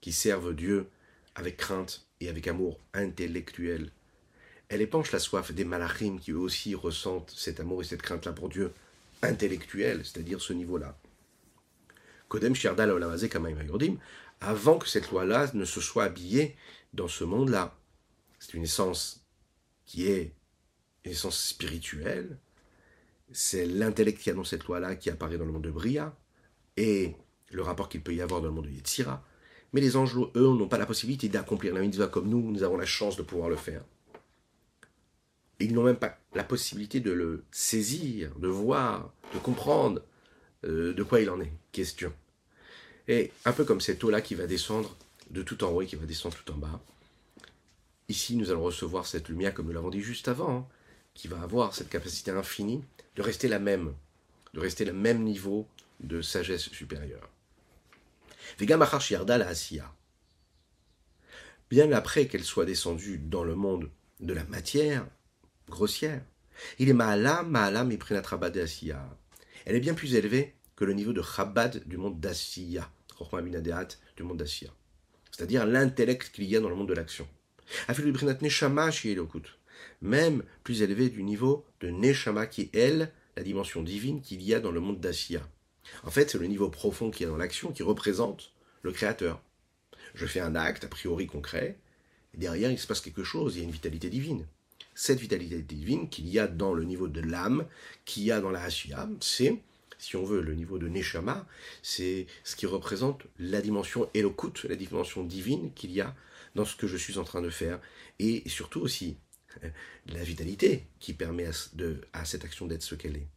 qui 0.00 0.12
servent 0.12 0.54
Dieu 0.54 0.88
avec 1.34 1.56
crainte 1.56 2.06
et 2.20 2.28
avec 2.28 2.48
amour 2.48 2.78
intellectuel. 2.92 3.90
Elle 4.68 4.82
épanche 4.82 5.12
la 5.12 5.18
soif 5.18 5.52
des 5.52 5.64
malachim 5.64 6.18
qui 6.18 6.32
eux 6.32 6.38
aussi 6.38 6.74
ressentent 6.74 7.32
cet 7.36 7.60
amour 7.60 7.82
et 7.82 7.84
cette 7.84 8.02
crainte-là 8.02 8.32
pour 8.32 8.48
Dieu 8.48 8.72
intellectuel, 9.22 10.04
c'est-à-dire 10.04 10.40
ce 10.40 10.52
niveau-là. 10.52 10.98
Kodem 12.28 12.54
Sherdal 12.54 12.90
avant 14.40 14.78
que 14.78 14.88
cette 14.88 15.10
loi-là 15.10 15.50
ne 15.54 15.64
se 15.64 15.80
soit 15.80 16.04
habillée 16.04 16.56
dans 16.92 17.08
ce 17.08 17.24
monde-là. 17.24 17.76
C'est 18.42 18.54
une 18.54 18.64
essence 18.64 19.24
qui 19.86 20.08
est 20.08 20.34
une 21.04 21.12
essence 21.12 21.38
spirituelle. 21.38 22.38
C'est 23.30 23.64
l'intellect 23.66 24.20
qui 24.20 24.30
a 24.30 24.34
dans 24.34 24.42
cette 24.42 24.64
loi-là 24.64 24.96
qui 24.96 25.10
apparaît 25.10 25.38
dans 25.38 25.44
le 25.44 25.52
monde 25.52 25.62
de 25.62 25.70
Bria 25.70 26.12
et 26.76 27.14
le 27.52 27.62
rapport 27.62 27.88
qu'il 27.88 28.02
peut 28.02 28.12
y 28.12 28.20
avoir 28.20 28.40
dans 28.40 28.48
le 28.48 28.52
monde 28.52 28.66
de 28.66 28.72
Yetzira. 28.72 29.24
Mais 29.72 29.80
les 29.80 29.94
anges, 29.94 30.16
eux, 30.34 30.40
n'ont 30.40 30.66
pas 30.66 30.76
la 30.76 30.86
possibilité 30.86 31.28
d'accomplir 31.28 31.72
la 31.72 31.82
mitzvah 31.82 32.08
comme 32.08 32.28
nous, 32.28 32.50
nous 32.50 32.64
avons 32.64 32.76
la 32.76 32.84
chance 32.84 33.16
de 33.16 33.22
pouvoir 33.22 33.48
le 33.48 33.54
faire. 33.54 33.84
ils 35.60 35.72
n'ont 35.72 35.84
même 35.84 35.96
pas 35.96 36.18
la 36.34 36.42
possibilité 36.42 36.98
de 36.98 37.12
le 37.12 37.44
saisir, 37.52 38.34
de 38.40 38.48
voir, 38.48 39.14
de 39.34 39.38
comprendre 39.38 40.02
euh, 40.64 40.92
de 40.92 41.02
quoi 41.04 41.20
il 41.20 41.30
en 41.30 41.40
est 41.40 41.52
question. 41.70 42.12
Et 43.06 43.30
un 43.44 43.52
peu 43.52 43.64
comme 43.64 43.80
cette 43.80 44.02
eau-là 44.02 44.20
qui 44.20 44.34
va 44.34 44.48
descendre 44.48 44.96
de 45.30 45.42
tout 45.42 45.62
en 45.62 45.70
haut 45.70 45.82
et 45.82 45.86
qui 45.86 45.94
va 45.94 46.06
descendre 46.06 46.36
tout 46.44 46.52
en 46.52 46.56
bas, 46.56 46.82
Ici, 48.08 48.36
nous 48.36 48.50
allons 48.50 48.64
recevoir 48.64 49.06
cette 49.06 49.28
lumière, 49.28 49.54
comme 49.54 49.66
nous 49.66 49.72
l'avons 49.72 49.90
dit 49.90 50.00
juste 50.00 50.28
avant, 50.28 50.56
hein, 50.56 50.66
qui 51.14 51.28
va 51.28 51.40
avoir 51.40 51.74
cette 51.74 51.88
capacité 51.88 52.30
infinie 52.30 52.84
de 53.16 53.22
rester 53.22 53.48
la 53.48 53.58
même, 53.58 53.94
de 54.54 54.60
rester 54.60 54.84
le 54.84 54.92
même 54.92 55.22
niveau 55.22 55.66
de 56.00 56.20
sagesse 56.20 56.68
supérieure. 56.70 57.28
Bien 61.70 61.92
après 61.92 62.26
qu'elle 62.26 62.44
soit 62.44 62.64
descendue 62.64 63.18
dans 63.18 63.44
le 63.44 63.54
monde 63.54 63.90
de 64.20 64.34
la 64.34 64.44
matière 64.44 65.06
grossière, 65.68 66.22
il 66.78 66.88
est 66.88 66.94
Ma'alam, 66.94 67.48
Ma'alam 67.48 67.90
et 67.92 67.98
Asiya. 68.60 69.16
Elle 69.64 69.76
est 69.76 69.80
bien 69.80 69.94
plus 69.94 70.14
élevée 70.14 70.54
que 70.76 70.84
le 70.84 70.92
niveau 70.92 71.12
de 71.12 71.22
Chabad 71.22 71.86
du 71.86 71.96
monde 71.96 72.20
d'Asiya, 72.20 72.90
du 74.16 74.22
monde 74.22 74.38
d'Asiya. 74.38 74.70
C'est-à-dire 75.30 75.64
l'intellect 75.64 76.30
qu'il 76.32 76.44
y 76.44 76.56
a 76.56 76.60
dans 76.60 76.68
le 76.68 76.74
monde 76.74 76.88
de 76.88 76.94
l'action. 76.94 77.26
Même 80.00 80.42
plus 80.64 80.82
élevé 80.82 81.08
du 81.08 81.22
niveau 81.22 81.64
de 81.80 81.88
Neshama 81.88 82.46
qui 82.46 82.62
est, 82.62 82.74
elle, 82.74 83.12
la 83.36 83.42
dimension 83.42 83.82
divine 83.82 84.20
qu'il 84.20 84.42
y 84.42 84.54
a 84.54 84.60
dans 84.60 84.72
le 84.72 84.80
monde 84.80 85.00
d'Asiya. 85.00 85.48
En 86.04 86.10
fait, 86.10 86.30
c'est 86.30 86.38
le 86.38 86.46
niveau 86.46 86.68
profond 86.68 87.10
qu'il 87.10 87.24
y 87.24 87.28
a 87.28 87.30
dans 87.30 87.36
l'action 87.36 87.72
qui 87.72 87.82
représente 87.82 88.52
le 88.82 88.92
Créateur. 88.92 89.40
Je 90.14 90.26
fais 90.26 90.40
un 90.40 90.54
acte 90.54 90.84
a 90.84 90.88
priori 90.88 91.26
concret, 91.26 91.78
et 92.34 92.38
derrière 92.38 92.70
il 92.70 92.78
se 92.78 92.86
passe 92.86 93.00
quelque 93.00 93.24
chose, 93.24 93.56
il 93.56 93.58
y 93.60 93.62
a 93.62 93.64
une 93.64 93.72
vitalité 93.72 94.10
divine. 94.10 94.46
Cette 94.94 95.20
vitalité 95.20 95.60
divine 95.62 96.08
qu'il 96.08 96.28
y 96.28 96.38
a 96.38 96.46
dans 96.46 96.74
le 96.74 96.84
niveau 96.84 97.08
de 97.08 97.20
l'âme, 97.20 97.66
qu'il 98.04 98.24
y 98.24 98.32
a 98.32 98.40
dans 98.40 98.50
la 98.50 98.62
Asiya, 98.62 99.08
c'est, 99.20 99.60
si 99.98 100.16
on 100.16 100.24
veut, 100.24 100.42
le 100.42 100.54
niveau 100.54 100.78
de 100.78 100.88
Neshama, 100.88 101.46
c'est 101.82 102.26
ce 102.44 102.56
qui 102.56 102.66
représente 102.66 103.22
la 103.38 103.62
dimension 103.62 104.10
Elokut, 104.14 104.68
la 104.68 104.76
dimension 104.76 105.24
divine 105.24 105.72
qu'il 105.74 105.92
y 105.92 106.00
a 106.00 106.14
dans 106.54 106.64
ce 106.64 106.76
que 106.76 106.86
je 106.86 106.96
suis 106.96 107.18
en 107.18 107.24
train 107.24 107.42
de 107.42 107.50
faire, 107.50 107.80
et 108.18 108.48
surtout 108.48 108.80
aussi 108.80 109.18
euh, 109.64 109.68
la 110.06 110.22
vitalité 110.22 110.86
qui 110.98 111.12
permet 111.12 111.46
à, 112.12 112.24
cette 112.24 112.44
action 112.44 112.66
d'être 112.66 112.82
ce 112.82 112.94
qu'elle 112.94 113.16
est. 113.16 113.28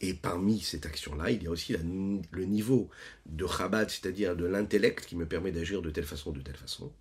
Et 0.00 0.14
parmi 0.14 0.60
cette 0.60 0.86
action-là, 0.86 1.30
il 1.30 1.42
y 1.42 1.46
a 1.48 1.50
aussi 1.50 1.74
le 1.76 2.44
niveau 2.44 2.88
de 3.26 3.46
Chabad, 3.46 3.90
c'est-à-dire 3.90 4.36
de 4.36 4.46
l'intellect 4.46 5.06
qui 5.06 5.16
me 5.16 5.26
permet 5.26 5.50
d'agir 5.50 5.82
de 5.82 5.90
telle 5.90 6.04
façon, 6.04 6.30
de 6.30 6.40
telle 6.40 6.56
façon. 6.56 6.92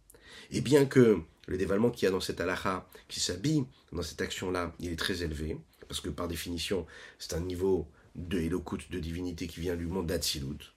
Et 0.50 0.62
bien 0.62 0.86
que 0.86 1.22
le 1.48 1.58
dévalement 1.58 1.92
qu'il 1.92 2.06
y 2.06 2.08
a 2.08 2.12
dans 2.12 2.20
cette 2.20 2.42
halakha, 2.42 2.90
qui 3.08 3.20
s'habille 3.20 3.66
dans 3.92 4.02
cette 4.02 4.22
action-là, 4.22 4.76
il 4.80 4.92
est 4.92 4.98
très 4.98 5.22
élevé, 5.22 5.58
parce 5.88 6.02
que 6.02 6.10
par 6.10 6.28
définition, 6.28 6.86
c'est 7.20 7.34
un 7.34 7.40
niveau 7.40 7.88
de 8.16 8.40
Elokut, 8.40 8.90
de 8.90 9.00
divinité 9.00 9.48
qui 9.48 9.60
vient 9.60 9.76
du 9.76 9.86
monde 9.86 10.08
d'Atsilut. 10.08 10.74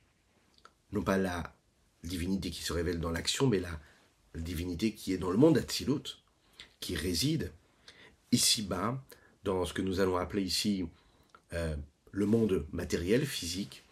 Non 0.93 1.03
pas 1.03 1.17
la 1.17 1.57
divinité 2.05 2.51
qui 2.51 2.63
se 2.63 2.73
révèle 2.73 3.01
dans 3.01 3.11
l'action, 3.11 3.47
mais 3.47 3.61
la 3.61 3.81
la 4.35 4.41
divinité 4.41 4.93
qui 4.93 5.13
est 5.13 5.19
dans 5.19 5.31
le 5.31 5.37
monde 5.37 5.55
d'Atsilut, 5.55 6.19
qui 6.81 6.97
réside 6.97 7.53
ici-bas, 8.33 9.03
dans 9.45 9.65
ce 9.65 9.73
que 9.73 9.83
nous 9.83 10.01
allons 10.01 10.17
appeler 10.17 10.43
ici 10.43 10.87
euh, 11.53 11.75
le 12.13 12.27
monde 12.27 12.67
matériel, 12.73 13.25
physique, 13.25 13.85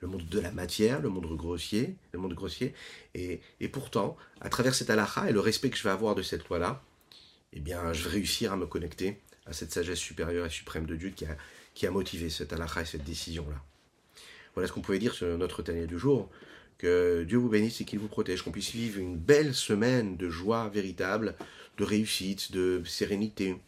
le 0.00 0.08
monde 0.08 0.26
de 0.26 0.40
la 0.40 0.50
matière, 0.50 1.00
le 1.00 1.08
monde 1.08 1.26
grossier, 1.36 1.94
le 2.12 2.18
monde 2.18 2.34
grossier, 2.34 2.74
et, 3.14 3.40
pourtant, 3.70 4.16
à 4.40 4.48
travers 4.48 4.74
cette 4.74 4.90
halakha 4.90 5.28
et 5.28 5.32
le 5.32 5.40
respect 5.40 5.70
que 5.70 5.76
je 5.76 5.82
vais 5.82 5.90
avoir 5.90 6.14
de 6.14 6.22
cette 6.22 6.48
loi-là, 6.48 6.82
eh 7.52 7.60
bien, 7.60 7.92
je 7.92 8.04
vais 8.04 8.10
réussir 8.10 8.52
à 8.52 8.56
me 8.56 8.66
connecter 8.66 9.20
à 9.46 9.52
cette 9.52 9.72
sagesse 9.72 9.98
supérieure 9.98 10.46
et 10.46 10.50
suprême 10.50 10.86
de 10.86 10.96
Dieu 10.96 11.10
qui 11.10 11.26
a, 11.26 11.36
qui 11.74 11.86
a 11.86 11.90
motivé 11.90 12.30
cette 12.30 12.52
halakha 12.52 12.82
et 12.82 12.86
cette 12.86 13.04
décision-là. 13.04 13.62
Voilà 14.54 14.68
ce 14.68 14.72
qu'on 14.72 14.80
pouvait 14.80 14.98
dire 14.98 15.14
sur 15.14 15.26
notre 15.38 15.62
Tania 15.62 15.86
du 15.86 15.98
jour. 15.98 16.30
Que 16.80 17.24
Dieu 17.24 17.36
vous 17.36 17.50
bénisse 17.50 17.82
et 17.82 17.84
qu'il 17.84 17.98
vous 17.98 18.08
protège, 18.08 18.40
qu'on 18.40 18.52
puisse 18.52 18.72
vivre 18.72 18.98
une 18.98 19.14
belle 19.14 19.54
semaine 19.54 20.16
de 20.16 20.30
joie 20.30 20.66
véritable, 20.70 21.34
de 21.76 21.84
réussite, 21.84 22.52
de 22.52 22.82
sérénité 22.86 23.60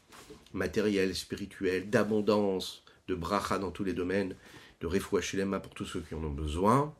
matérielle, 0.54 1.14
spirituelle, 1.14 1.90
d'abondance, 1.90 2.82
de 3.08 3.14
bracha 3.14 3.58
dans 3.58 3.70
tous 3.70 3.84
les 3.84 3.92
domaines, 3.92 4.34
de 4.80 4.86
refouachelema 4.86 5.60
pour 5.60 5.74
tous 5.74 5.84
ceux 5.84 6.00
qui 6.00 6.14
en 6.14 6.24
ont 6.24 6.30
besoin. 6.30 6.94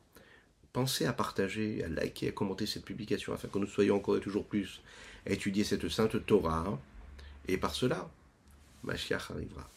Pensez 0.71 1.07
à 1.07 1.13
partager, 1.13 1.83
à 1.83 1.87
liker, 1.87 2.27
à 2.27 2.31
commenter 2.31 2.67
cette 2.67 2.85
publication 2.85 3.33
afin 3.33 3.47
que 3.47 3.57
nous 3.57 3.65
soyons 3.65 3.95
encore 3.95 4.17
et 4.17 4.21
toujours 4.21 4.45
plus 4.45 4.83
à 5.25 5.31
étudier 5.31 5.63
cette 5.63 5.89
sainte 5.89 6.23
Torah. 6.27 6.79
Et 7.47 7.57
par 7.57 7.73
cela, 7.73 8.07
Mashiach 8.83 9.31
arrivera. 9.31 9.72